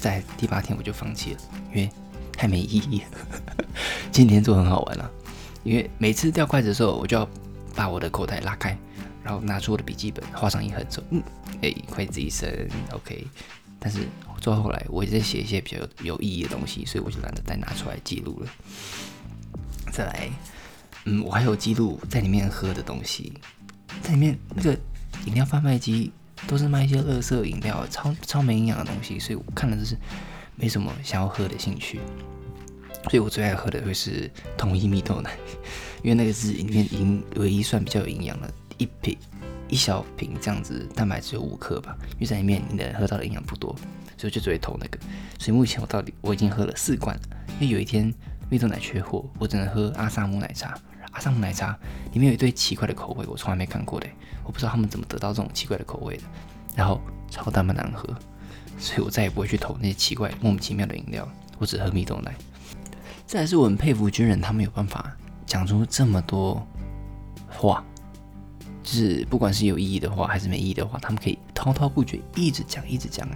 [0.00, 1.88] 在第八天我就放弃了，因为。
[2.36, 3.02] 太没意义。
[4.12, 5.10] 今天做很好玩了，
[5.64, 7.28] 因为每次掉筷子的时候，我就要
[7.74, 8.76] 把我的口袋拉开，
[9.22, 11.22] 然后拿出我的笔记本，画上一横，说嗯，
[11.62, 12.48] 哎，筷子一声
[12.92, 13.26] ，OK。
[13.78, 14.00] 但是
[14.40, 18.48] 做后来，我也在写一些比较有意义的东西，所以我就懒得再拿出来记录了。
[19.92, 20.30] 再来，
[21.04, 23.32] 嗯，我还有记录在里面喝的东西，
[24.02, 24.72] 在里面那个
[25.26, 26.10] 饮料贩卖机
[26.46, 29.96] 都是卖一些垃圾饮料，超超没营养的东西，所以我看的就是。
[30.56, 32.00] 没什么想要喝的兴趣，
[33.04, 35.30] 所以我最爱喝的会是统一蜜豆奶，
[36.02, 39.16] 因为那个是里面营唯一算比较有营养的，一瓶
[39.68, 43.74] 一小瓶这样子，蛋白质有五克吧，因为在里面你能喝到的营养不多，
[44.16, 44.98] 所以就只会投那个。
[45.38, 47.18] 所以目前我到底我已经喝了四罐，
[47.60, 48.12] 因为有一天
[48.48, 50.78] 蜜豆奶缺货，我只能喝阿萨姆奶茶。
[51.12, 51.78] 阿萨姆奶茶
[52.12, 54.06] 里面有一堆奇怪的口味，我从来没看过的，
[54.44, 56.22] 我不知道他们怎么得到这种奇怪的口味的，
[56.74, 58.06] 然后超他妈难喝。
[58.78, 62.34] 所以我再也不会去投那些奇怪、莫名其妙的饮料，我只喝蜜豆奶。
[63.26, 65.10] 再来是我很佩服军人，他们有办法
[65.46, 66.66] 讲出这么多
[67.48, 67.84] 话，
[68.82, 73.26] 就是不管是有意义的话还是没意义的话，他们可以滔滔不绝，一直讲，一直讲。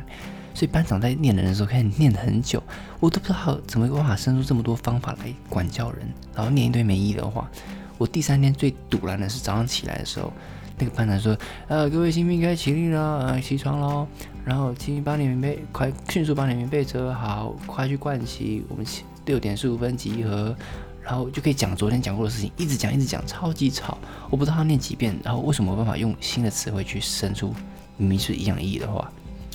[0.53, 2.63] 所以班长在念人的时候，开始念很久，
[2.99, 7.51] 我都不知道怎么有办法生出这么多方法来管教人，然后念一堆没意义的话。
[7.97, 10.33] 我第三天最堵然的是早上起来的时候，
[10.79, 11.37] 那个班长说
[11.69, 14.07] ：“呃，各位新兵该起立了，起床喽，
[14.45, 18.85] 然后请把你们被快迅速把你们被折好，快去盥洗，我们
[19.27, 20.55] 六点十五分集合。”
[21.03, 23.97] 然后就可以讲昨天讲过的事情，一直讲一直讲，超级吵。
[24.29, 27.55] 我不知道他念几遍，然后为什么有办法用新的词汇去生出
[27.97, 29.11] 明明是一样意义的话，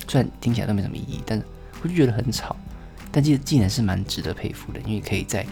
[0.08, 1.44] 虽然听起来都没什么意义，但是
[1.82, 2.54] 我就觉得很吵。
[3.12, 5.46] 但这个技能是蛮值得佩服的，因为可以在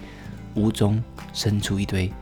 [0.55, 2.13] 无中生出一堆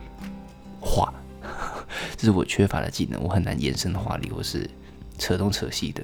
[0.79, 1.11] 话，
[2.15, 4.69] 这是我缺乏的技能，我很难延伸的话里，我是
[5.17, 6.01] 扯东扯西的。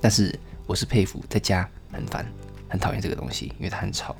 [0.00, 2.26] 但是我是佩服，在家很烦，
[2.68, 4.14] 很讨厌这个东西，因为它很吵。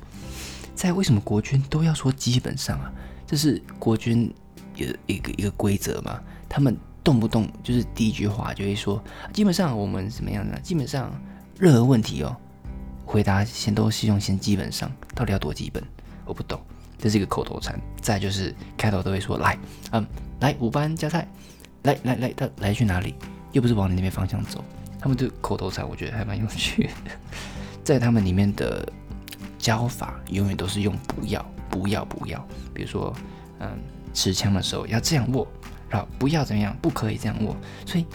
[0.75, 2.91] 在为什么国军都要说基本上啊？
[3.25, 4.33] 这是国军
[4.75, 6.21] 一一个一个规则嘛？
[6.47, 10.59] 他们动不动就是第一句话就会说，基本上我们怎么样呢？
[10.61, 11.11] 基本上
[11.57, 12.35] 任何问题哦，
[13.05, 15.83] 回答先都是用先基本上，到底要多基本？
[16.25, 16.61] 我不懂，
[16.97, 17.79] 这是一个口头禅。
[18.01, 19.57] 再就是开头都会说来，
[19.91, 20.05] 嗯，
[20.39, 21.27] 来五班加菜，
[21.83, 23.15] 来来来，他来去哪里？
[23.51, 24.63] 又不是往你那边方向走。
[24.99, 27.11] 他们这口头禅我觉得还蛮有趣的，
[27.83, 28.87] 在他们里面的。
[29.59, 33.13] 教法永远都是用不要不要不要，比如说，
[33.59, 33.77] 嗯，
[34.13, 35.45] 持枪的时候要这样握，
[35.89, 37.53] 然后不要怎么样，不可以这样握，
[37.85, 38.05] 所以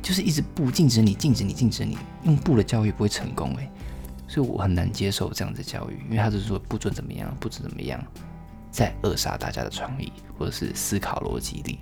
[0.00, 3.68] 就是一直不禁止你，禁止你，禁止你，用不的教育不会成功诶，
[4.28, 8.00] 所以我很难接受这样的教育，因为他是说不准怎么样，不准怎么样，
[8.70, 11.80] 在扼杀大家的创意或者是思考逻辑力，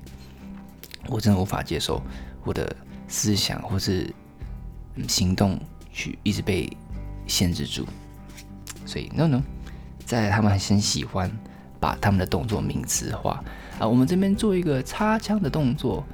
[1.09, 2.01] 我真的无法接受
[2.45, 2.75] 我的
[3.07, 4.11] 思想或是
[5.09, 5.59] 行动
[5.93, 6.71] 去一直被
[7.27, 7.87] 限制住。
[8.87, 9.43] 所以，no no，
[10.05, 11.31] 在他们很喜欢
[11.79, 13.43] 把他们的动作名词化
[13.79, 13.87] 啊。
[13.87, 16.05] 我们这边做一个擦枪的动作，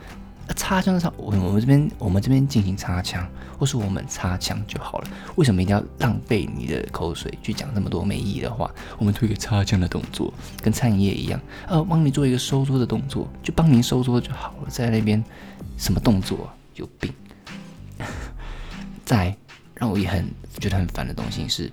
[0.55, 3.27] 擦枪上，我我们这边我们这边进行擦枪，
[3.59, 5.09] 或是我们擦枪就好了。
[5.37, 8.71] 为什么一定要浪费你的口水去讲那么多没意义的话？
[8.99, 14.69] 我们做一个擦枪的动作，跟餐饮业一样，呃，帮你做一个收桌的动作，就帮您收桌就好了。
[14.69, 15.25] 在那边
[15.79, 16.51] 什么动作？
[16.75, 17.11] 有病！
[19.07, 19.35] 再
[19.75, 20.29] 让我也很
[20.61, 21.73] 觉得很烦的东西是。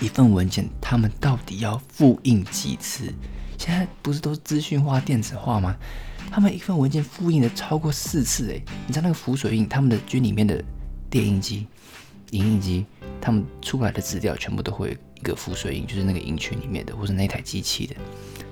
[0.00, 3.12] 一份文件，他们到底要复印几次？
[3.58, 5.76] 现在不是都是资讯化、电子化吗？
[6.30, 10.64] 他们一份文件复印的超过四次，诶，你知道那个浮水印，他们的军里面的
[11.10, 11.66] 电印机、
[12.30, 12.86] 影印机，
[13.20, 17.94] 他们出来的资料全部都会一个浮水印，就是那个营区里面的，或是那台机器的。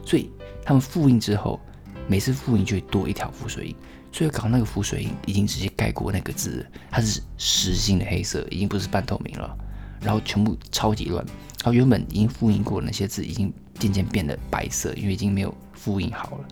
[0.04, 0.30] 所以
[0.62, 1.58] 他们复印之后，
[2.06, 3.76] 每次复印就会多一条浮水印，
[4.12, 9.56] 所以搞那个浮水印已经直接盖过那个字，它是实心的黑色，已经不是半透明了。
[10.00, 16.44] 然后全部超级乱，然后原本已经复印过的那些字已经渐渐变得白色，因为已经没有复印好了。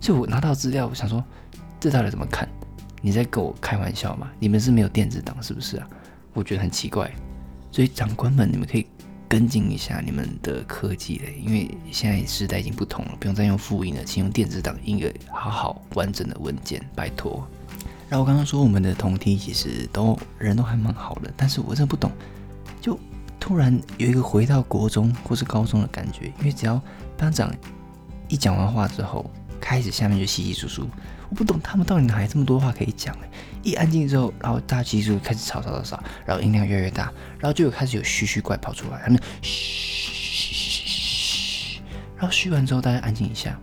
[0.00, 1.22] 所以我拿到资料，我想说，
[1.78, 2.48] 这到底怎么看？
[3.02, 4.30] 你在跟我开玩笑吗？
[4.38, 5.86] 你们是没有电子档是不是啊？
[6.32, 7.10] 我觉得很奇怪。
[7.70, 8.86] 所以长官们，你们可以
[9.30, 17.46] 跟进一下你们的科技嘞，因为现在时代已经不同了，不用再用复印了，请用电子档印个好好完整的文件，拜托。
[18.08, 22.10] 然后我刚刚说我们的同梯其实都人都还蛮好的，但是我真的不懂。
[22.80, 22.98] 就
[23.38, 26.82] 突然有一个回到国中或是高中的感觉，因为只要
[27.16, 27.54] 班长
[28.26, 29.30] 一讲完话之后，
[29.70, 30.90] 开始下面就稀稀疏疏，
[31.28, 33.28] 我不懂他们到底哪来这么多话可以讲哎！
[33.62, 37.04] 一安静之后，然后大家稀疏开始吵吵吵吵，然后音量越来越大，
[37.38, 41.80] 然后就有开始有嘘嘘怪跑出来，他们嘘嘘嘘嘘，
[42.16, 43.56] 然后嘘完之后大家安静一下，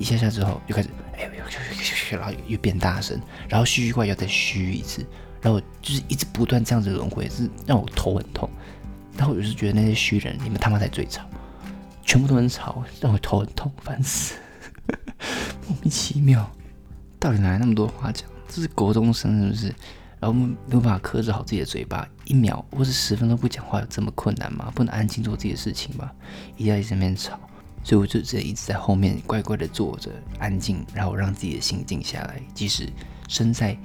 [0.00, 3.16] 一下下之后就开始哎呦呦嘘嘘，然后又变大声，
[3.48, 5.06] 然后嘘嘘怪要再嘘一次。
[5.40, 8.50] 然后就是一直不断这样子轮回，是让我头很痛。
[9.16, 11.22] 然后我就是觉得那些虚人，你们他妈才最吵，
[12.02, 14.34] 全部都很吵，让我头很痛，烦死，
[15.66, 16.50] 莫名其妙，
[17.18, 18.28] 到底哪来那么多话讲？
[18.48, 19.74] 这是国中生是不是？
[20.20, 24.72] 然后没有办法克制好自己的嘴巴，一秒或是十分钟不讲话有这么困难吗？
[24.74, 26.10] 不能安静做自己的事情吗？
[26.56, 27.38] 一定要在这边吵，
[27.82, 32.88] 所以我就直接一直在后面乖乖的坐着，安静，然后让自己的心静下来，即使
[33.28, 33.76] 身在。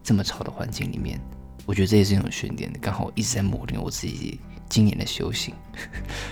[0.00, 1.20] 这么吵的环境里面，
[1.66, 5.54] 我觉得这也是一种训练，刚好一直在磨练我自己今年的修行，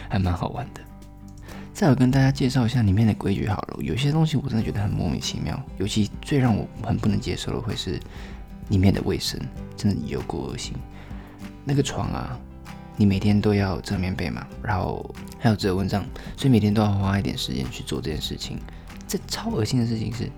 [0.09, 0.81] 还蛮好玩的。
[1.77, 8.01] 再有跟大家介绍一下里面的规矩好了，有些东西我真的觉得很莫名其妙，尤其最让我很不能接受的会是
[8.71, 9.39] 里面的卫生，
[9.77, 10.73] 真的有够恶心。
[11.67, 12.41] 那个床啊，
[12.97, 16.03] 你每天都要折棉被嘛，然后还有折蚊帐，
[16.35, 18.59] 所以每天都要花一点时间去做这件事情。
[19.07, 20.31] 这超恶心的事情是。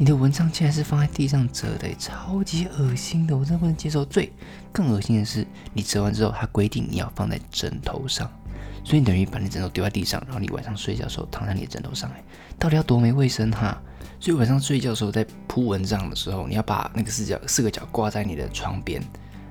[0.00, 4.04] 你的蚊帐竟然是放在地上折的，超级恶心的，我真的不能接受。
[4.04, 4.32] 最
[4.70, 8.30] 更恶心的是，你折完之后，它规定你要放在枕头上，
[8.88, 12.24] 所以你等于把你枕头丢在地上，然后你晚上睡觉的时候躺在你的枕头上，哎，
[12.58, 13.78] 到底要多没卫生哈？
[14.18, 19.02] 所以晚上睡觉的时候，在铺蚊帐的时候，你要把那个四角四个角挂在你的床边，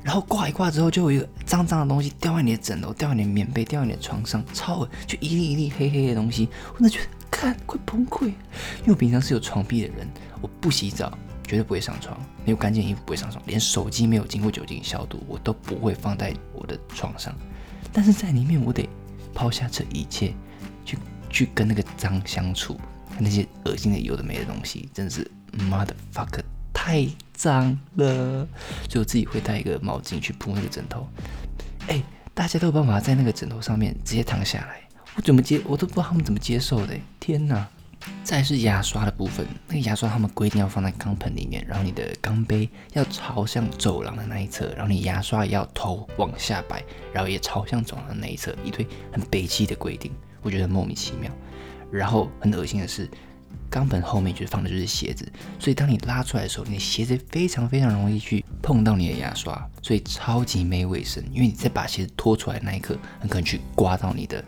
[0.02, 8.30] 然后挂一挂之后，就有一个脏脏的东西掉在你的枕头，掉在你的棉被，掉在你的床上，超恶就一粒一粒黑黑的东西，我真的觉得看快崩溃。
[8.30, 10.08] 因为我平常是有床癖的人，
[10.42, 17.32] 我不洗澡绝对不会上床，没有干净衣服不会上床，连手机没有经过酒精消毒我都不会放在我的床上。
[17.94, 18.88] 但是在里面，我得
[19.38, 20.34] 抛下这一切，
[20.84, 20.98] 去
[21.30, 22.76] 去跟那个脏相处，
[23.20, 25.30] 那些恶心的有的没的东西，真的是
[25.70, 26.42] 妈的 fuck
[26.74, 28.48] 太脏了。
[28.90, 31.08] 所以我自己会带一个毛巾去铺那个枕头。
[31.88, 32.02] 哎，
[32.34, 34.82] 大家都有办法在那个枕头上面直接躺下来，
[35.16, 36.98] 我怎么接我都不知道他们怎么接受的。
[37.20, 37.68] 天哪！
[38.24, 51.32] 再是牙刷的部分，那个牙刷他们规定要放在钢盆里面，然后你的钢杯要朝向走廊的那一侧，然后你牙刷也要头往下摆，然后也朝向走廊的那一侧，一堆很北气的规定，我觉得莫名其妙。
[51.90, 53.10] 然后很恶心的是，
[53.70, 55.26] 钢盆后面就放的就是鞋子，
[55.58, 61.24] 所以当你拉出来的时候，你的鞋子非常非常容易去碰到你的牙刷，所以超级没卫生。
[61.32, 64.44] 因为你在把鞋子拖出来那一刻，很可能去刮到你的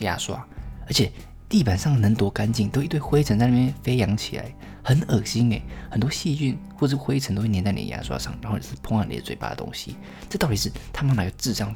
[0.00, 0.42] 牙刷，
[0.86, 1.12] 而且。
[1.48, 9.96] 地板上能多干净，都一堆灰尘在那边飞扬起来，很恶心诶，很多细菌或者灰尘都会粘在你的牙刷上，然后也是碰到你的嘴巴的东西。
[10.28, 11.74] 这到底是他们哪个智障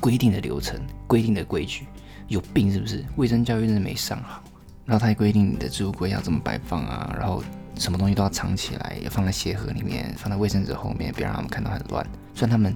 [0.00, 1.86] 规定的流程、规定的规矩？
[2.26, 3.04] 有病是不是？
[3.14, 4.42] 卫生教育真的没上好。
[4.84, 7.44] 然后他还规定你的置物柜要怎么摆放啊，然后
[7.76, 12.04] 什么东西都要藏起来，要放在鞋盒里面，放在卫生纸后面，别让他们看到很乱。
[12.34, 12.74] 虽然他们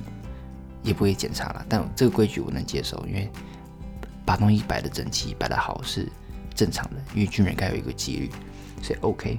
[0.85, 3.29] 也不会检查了，但这个规矩我能接受，因为
[4.25, 6.09] 把东西摆的整齐、摆的好是。
[6.55, 8.31] 正常的，因为军人该有一个纪律，
[8.83, 9.39] 所以 OK。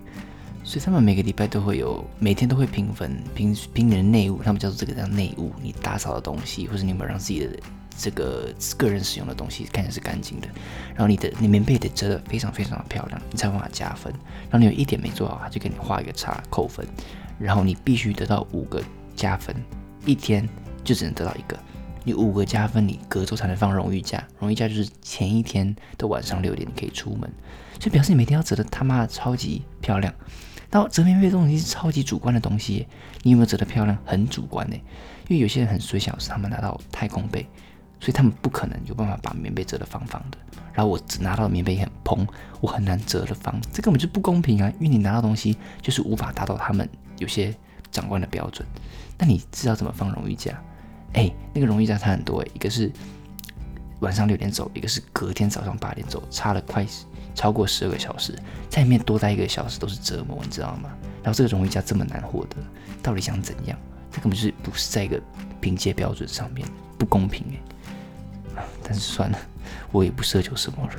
[0.64, 7.60] 所以他们每个礼拜都会有，每天都会评分，评评你的内务，他们叫做这个叫内务，你打扫的东西，或者你有没有让自己的
[7.98, 10.48] 这个个人使用的东西看起来是干净的。
[10.90, 14.14] 然后你的你棉被得折得非常非常的漂亮，你才有办法加分。
[14.52, 16.86] 然后你有一点没做好，他就给你画一个叉扣分。
[17.40, 18.84] 然后你必须得到五个
[19.16, 19.56] 加分，
[20.06, 20.48] 一天
[20.84, 21.58] 就只能得到一个。
[22.04, 24.24] 你五个加分，你隔周才能放荣誉假。
[24.40, 27.32] 荣誉假就是前一天的晚上六点可以出门，
[27.80, 30.14] 所以表示你每天要折的他妈的超级漂亮。
[30.72, 32.88] 然后折棉被这东西是超级主观的东西，
[33.24, 34.76] 你有没有折的漂亮很主观呢？
[35.28, 37.46] 因为有些人很水小，是他们拿到太空被，
[38.00, 40.38] 所以他们不可能有办法把棉被折得方方的。
[40.74, 42.26] 然后我只拿到棉被很蓬，
[42.62, 44.72] 我很难折得方，这根本就不公平啊！
[44.80, 46.88] 因为你拿到东西就是无法达到他们
[47.18, 47.54] 有些
[47.92, 48.66] 长官的标准，
[49.18, 50.58] 那你知道怎么放荣誉假？
[51.14, 52.92] 哎，那个容易价差很多哎，一个是
[54.00, 56.86] 晚上六点走，一个是隔天早上八点走，差了快
[57.36, 58.38] 超过十二个小时，
[58.70, 60.90] 在里面多待一个小时都是折磨，你知道吗？
[61.24, 62.58] 然后这个荣誉价这么难获得，
[63.04, 63.78] 到底想怎样？
[64.12, 65.22] 这根本就是不是在一个
[65.60, 67.46] 凭借标准上面，不公平
[68.56, 68.64] 哎。
[68.84, 69.38] 但是算了，
[69.92, 70.94] 我也不奢求什么了。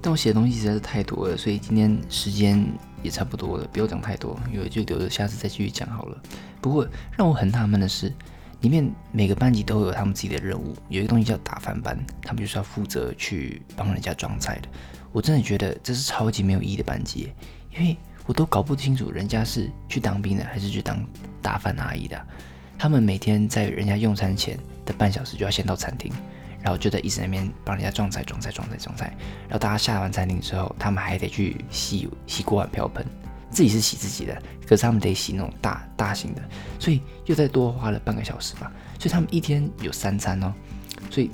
[0.00, 2.64] 但我写的东西实在是太多了，所以今天时间
[3.02, 6.22] 也差不多了，不要讲太多，因为就留着下次再继续讲好了。
[6.60, 8.12] 不过让我很纳闷的是。
[8.66, 14.68] 里面每个班级都有他们自己的任务，有一个东西叫打饭班，他们就是要负责去帮人家装菜的。
[15.12, 17.32] 我真的觉得这是超级没有意义的班级，
[17.72, 20.98] 因为我都搞不清楚人家是去当兵的还是去当
[21.40, 22.20] 打饭阿姨的。
[22.76, 26.12] 他们每天在人家用餐前的半小时就要先到餐厅，
[26.60, 29.16] 然后就在一直那边帮人家装菜、装菜、装菜、装菜。
[29.42, 33.06] 然后大家下完餐厅之后，他们还得去洗洗锅碗瓢盆。
[33.50, 36.42] 自己是洗自己的，可是他们得洗那种大大型的，
[36.78, 38.70] 所以又再多花了半个小时吧。
[38.98, 40.52] 所以他们一天有三餐哦，
[41.10, 41.30] 所以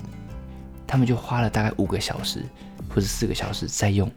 [0.87, 2.44] 他们就花了大概五个小时
[2.88, 4.11] 或者四个小时在用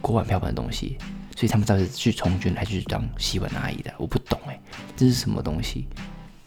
[0.00, 0.98] 锅碗瓢盆的东西。
[1.34, 3.92] 所以他们到底是去从军还是去当洗碗阿姨的？
[3.98, 4.60] 我不懂哎，
[4.96, 5.88] 这是什么东西？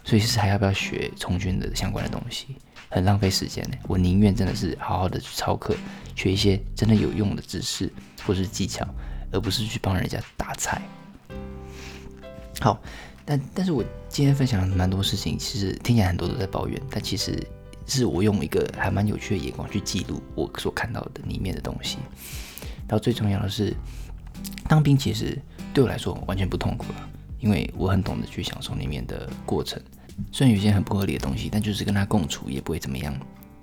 [0.03, 2.55] 所以是还要不要学从军的相关的东西？
[2.89, 3.75] 很浪费时间呢。
[3.87, 5.75] 我宁愿真的是好好的去操课，
[6.15, 7.91] 学一些真的有用的知识
[8.25, 8.87] 或是技巧。
[9.35, 10.81] 而不是去帮人家打菜。
[12.61, 12.81] 好，
[13.25, 17.37] 但但是我今天分享了蛮多事情，其实听起来很多都在抱怨，但其实
[17.85, 21.97] 是我用一个还蛮有趣的眼光去记录我所看到的里面的东西。
[22.87, 23.75] 然后最重要的是，
[24.69, 25.37] 当兵其实
[25.73, 29.81] 对我来说完全不痛苦了，因为我很懂得去享受里面的过程。
[30.31, 33.13] 虽然有些很不合理的东西，但就是跟他共处也不会怎么样。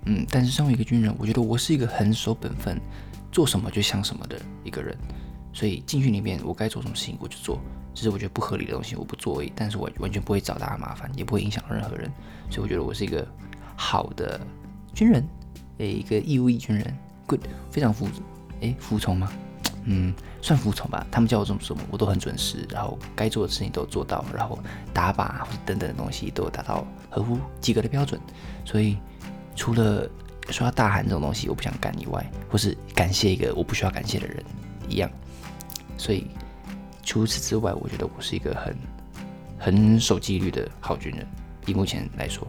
[0.04, 2.78] 嗯，但是身为一个军人，我觉得我是一个很守本分，
[3.30, 4.94] 做什么就像什么的一个人。
[5.52, 7.60] 所以进去里面，我该做什么事情我就做，
[7.94, 9.52] 只是我觉得不合理的东西我不做而已。
[9.54, 12.10] 但是我完全不会找大家麻烦，也不会影响任何人。
[12.50, 13.26] 所以我觉得我是一个
[13.76, 14.40] 好的
[14.94, 15.26] 军人，
[15.78, 17.40] 诶，一个义务役军人，good，
[17.70, 18.08] 非常服，
[18.60, 19.32] 诶，服从吗？
[19.84, 21.04] 嗯，算服从吧。
[21.10, 24.58] 他们叫我做什么，我都很准时，然后该做的事情都做到，然后
[24.94, 28.20] 打靶或者等等的东西都达到合乎及格的标准。
[28.64, 28.96] 所以
[29.56, 30.08] 除了
[30.50, 34.44] 说要大喊这种东西我不想干以外，或是感谢一个我不需要感谢的人
[34.88, 35.10] 一样。
[35.96, 36.26] 所以，
[37.02, 38.76] 除此之外，我觉得我是一个很
[39.58, 41.26] 很守纪律的好军人。
[41.66, 42.46] 以目前来说，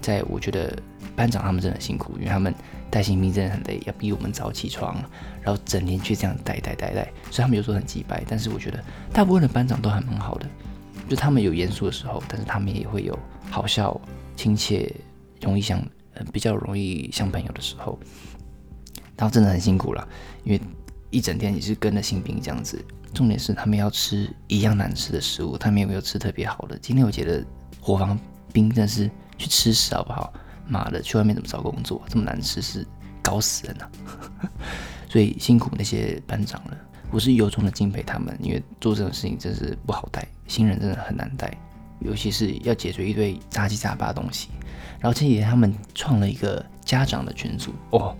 [0.00, 0.76] 在我觉得
[1.16, 2.54] 班长他们真的很辛苦，因为他们
[2.90, 4.96] 带新兵真的很累，要逼我们早起床，
[5.40, 8.22] 然后整天去这样带带带带，所以他们有时候很鸡掰。
[8.28, 10.46] 但是我觉得大部分的班长都还蛮好的，
[11.08, 13.18] 就他们有严肃的时候，但是他们也会有
[13.50, 13.98] 好笑、
[14.36, 14.94] 亲切、
[15.40, 15.82] 容易像
[16.30, 17.98] 比较容易像朋友的时候。
[19.16, 20.08] 然后真的很辛苦了，
[20.42, 20.60] 因为
[21.12, 22.84] 一整天也是跟着新兵这样子。
[23.14, 26.78] 重点是他们要吃一样难吃的食物，他们也没有吃特别好的。
[26.78, 27.44] 今天我觉得
[27.78, 28.18] 伙房
[28.54, 30.32] 兵真是去吃屎好不好？
[30.66, 32.00] 妈的，去外面怎么找工作？
[32.08, 32.86] 这么难吃是
[33.22, 33.90] 搞死人啊！
[35.10, 36.76] 所以辛苦那些班长了，
[37.10, 41.54] 我是由衷的敬佩他们，因为做这种事情真是不好带，新人真的很难带，
[42.00, 44.48] 尤其是要解决一堆杂七杂八的东西。
[44.98, 48.16] 然后前几天他们创了一个家长的群组哦。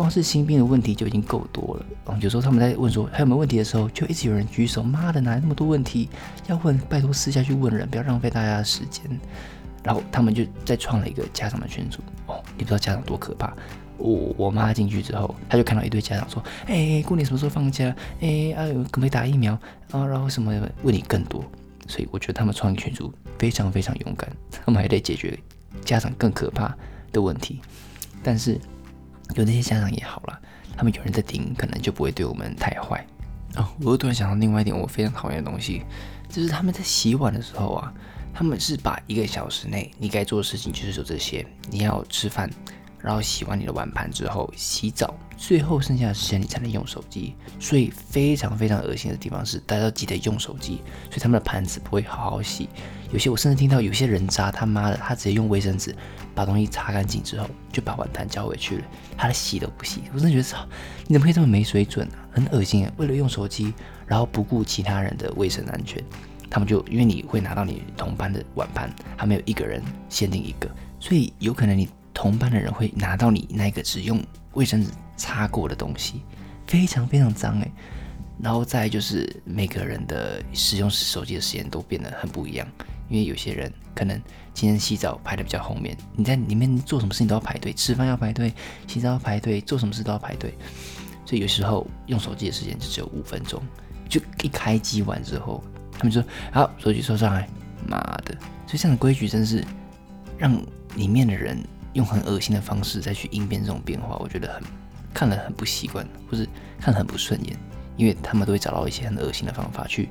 [0.00, 1.86] 光是新兵的问题就已经够多了。
[2.06, 4.82] 嗯，有时候他们在问说还有没有问题的时候，就一直有人举手。
[4.82, 6.08] 妈的，哪来那么多问题
[6.46, 6.78] 要问？
[6.88, 9.04] 拜托私下去问人，不要浪费大家的时间。
[9.82, 12.00] 然后他们就再创了一个家长的群组。
[12.28, 13.54] 哦，你不知道家长多可怕。
[13.98, 17.94] 我我妈进去之后，她就看到一堆家长说：“哎，过年什么时候放假？
[18.22, 19.52] 哎，啊，可不可以打疫苗
[19.90, 20.06] 啊？
[20.06, 20.50] 然后什么
[20.82, 21.44] 问题更多。”
[21.86, 24.30] 所以我觉得他们创群组非常非常勇敢。
[24.50, 25.38] 他们还得解决
[25.84, 26.74] 家长更可怕
[27.12, 27.60] 的问题，
[28.22, 28.58] 但是。
[29.34, 30.40] 有那些家长也好了，
[30.76, 33.06] 他们有人在听，可能就不会对我们太坏
[33.56, 33.68] 哦。
[33.80, 35.82] 我又突然想到另外一点，我非常讨厌的东西，
[36.28, 37.92] 就是他们在洗碗的时候啊，
[38.32, 42.50] 他们是把一个小时内你该做的事情就是做这些，你要吃饭，
[43.02, 47.34] 然后洗完你的碗盘之后洗澡，最后剩下的时间你才能用手机。
[47.58, 52.68] 所以非常非常恶心的地方是，大家都记得用手机，所以他们的盘子不会好好洗。
[53.12, 55.94] 有些我甚至听到有些人渣他妈的，他直接用卫生纸。
[56.32, 58.84] 把东西擦干净之后，就把碗盘交回去了。
[59.16, 60.64] 他的洗都不洗，我真的觉得操，
[61.08, 62.16] 你怎么可以这么没水准啊？
[62.30, 62.92] 很恶心啊！
[62.96, 63.74] 为了用手机，
[64.06, 66.02] 然后不顾其他人的卫生安全，
[66.48, 68.88] 他们就因为你会拿到你同班的碗盘，
[69.18, 70.70] 他们有一个人限定一个，
[71.00, 74.22] 所以有可能你同班的人会拿到你那个只用
[74.54, 76.22] 卫生纸擦过的东西，
[76.66, 77.70] 非常非常脏诶。
[78.42, 82.66] 然后再就是每个人的使用手机的时间都变得很不一样。
[83.08, 84.20] 因为有些人可能
[84.54, 88.54] 今天洗澡排的比较后面，你在里面做什么事情都要排队，吃饭要排队，
[88.86, 90.54] 洗澡要排队，做什么事都要排队，
[91.26, 93.60] 所以有时候用手机的时间就只有五分钟，
[94.08, 95.60] 就一开机完之后，
[95.92, 97.48] 他们说好手机收上来，
[97.84, 98.32] 妈的！
[98.64, 99.64] 所以这样的规矩真是
[100.38, 100.56] 让
[100.94, 101.58] 里面的人
[101.92, 104.62] 用很恶心的方式再去应变这种变化，我觉得很
[105.12, 106.48] 看了很不习惯，或是
[106.80, 107.56] 看很不顺眼，
[107.96, 110.08] 因为他们都会找到一些很恶心的方法去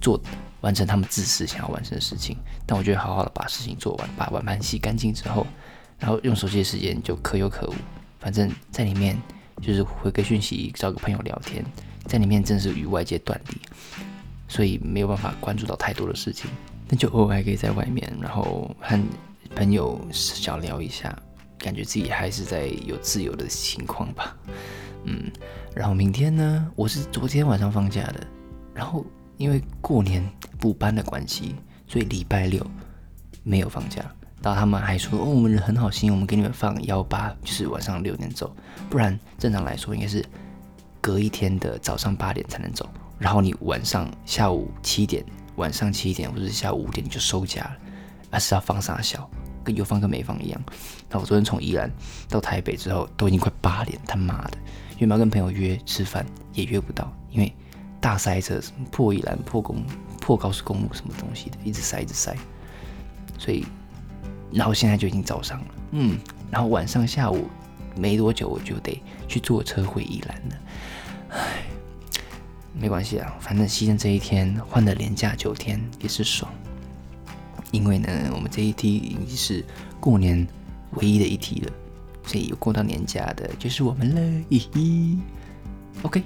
[0.00, 0.20] 做。
[0.60, 5.44] 完成他们自私想要完成的事情，但我觉得好好的把事情做完，把碗盘洗干净之后，
[5.98, 7.74] 然后用手机的时间就可有可无。
[8.20, 9.20] 反正在里面
[9.60, 11.64] 就是回个讯息，找个朋友聊天，
[12.04, 13.60] 在里面正是与外界断离，
[14.46, 16.48] 所以没有办法关注到太多的事情。
[16.86, 19.04] 但就偶尔还可以在外面，然后和
[19.54, 21.16] 朋友小聊一下，
[21.58, 24.36] 感觉自己还是在有自由的情况吧。
[25.04, 25.30] 嗯，
[25.74, 28.26] 然后明天呢，我是昨天晚上放假的，
[28.74, 29.04] 然后。
[29.38, 30.24] 因为过年
[30.60, 31.56] 补班的关系，
[31.88, 32.64] 所以礼拜六
[33.42, 34.00] 没有放假。
[34.40, 38.54] 然后他们还说：“哦，我们人很好心，我们给你们放幺八，就是晚上六点走。
[38.88, 40.24] 不然正常来说应该是
[41.00, 42.88] 隔一天的早上八点才能走。
[43.18, 45.24] 然后你晚上下午七点，
[45.56, 47.76] 晚上七点或者下午五点就收假了，
[48.30, 49.28] 而是要放啥小，
[49.62, 50.60] 跟有放跟没放一样。
[51.08, 51.90] 那我昨天从宜兰
[52.28, 54.58] 到台北之后，都已经快八点，他妈的，
[54.98, 57.52] 原本要跟朋友约吃饭也约不到，因为。
[58.00, 59.80] 大塞车，什么破宜兰、破公、
[60.20, 62.36] 破高速公路，什么东西的，一直塞，一直塞。
[63.38, 63.64] 所以，
[64.50, 66.18] 然后现在就已经早上了，嗯，
[66.50, 67.48] 然后晚上下午
[67.94, 70.56] 没多久我就得去坐车回宜兰了。
[71.28, 71.62] 唉，
[72.74, 76.52] 没关系啊，反正牺牲这一天换的连假九天也是爽。
[77.72, 79.64] 因为呢，我们这一梯已经是
[79.98, 80.46] 过年
[80.92, 81.72] 唯一的一梯了，
[82.24, 85.18] 所以有过到年假的就是我们了，嘿嘿。
[86.02, 86.22] OK。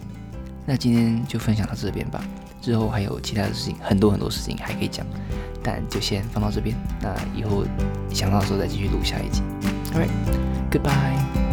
[0.68, 2.20] 那今天就分享到这边吧，
[2.60, 5.06] 之后还有其他的事情，很多很多事情还可以讲，
[5.62, 6.76] 但就先放到这边。
[7.00, 7.64] 那以后
[8.10, 9.42] 想到的时候再继续录下一集。
[9.94, 11.45] Alright，goodbye。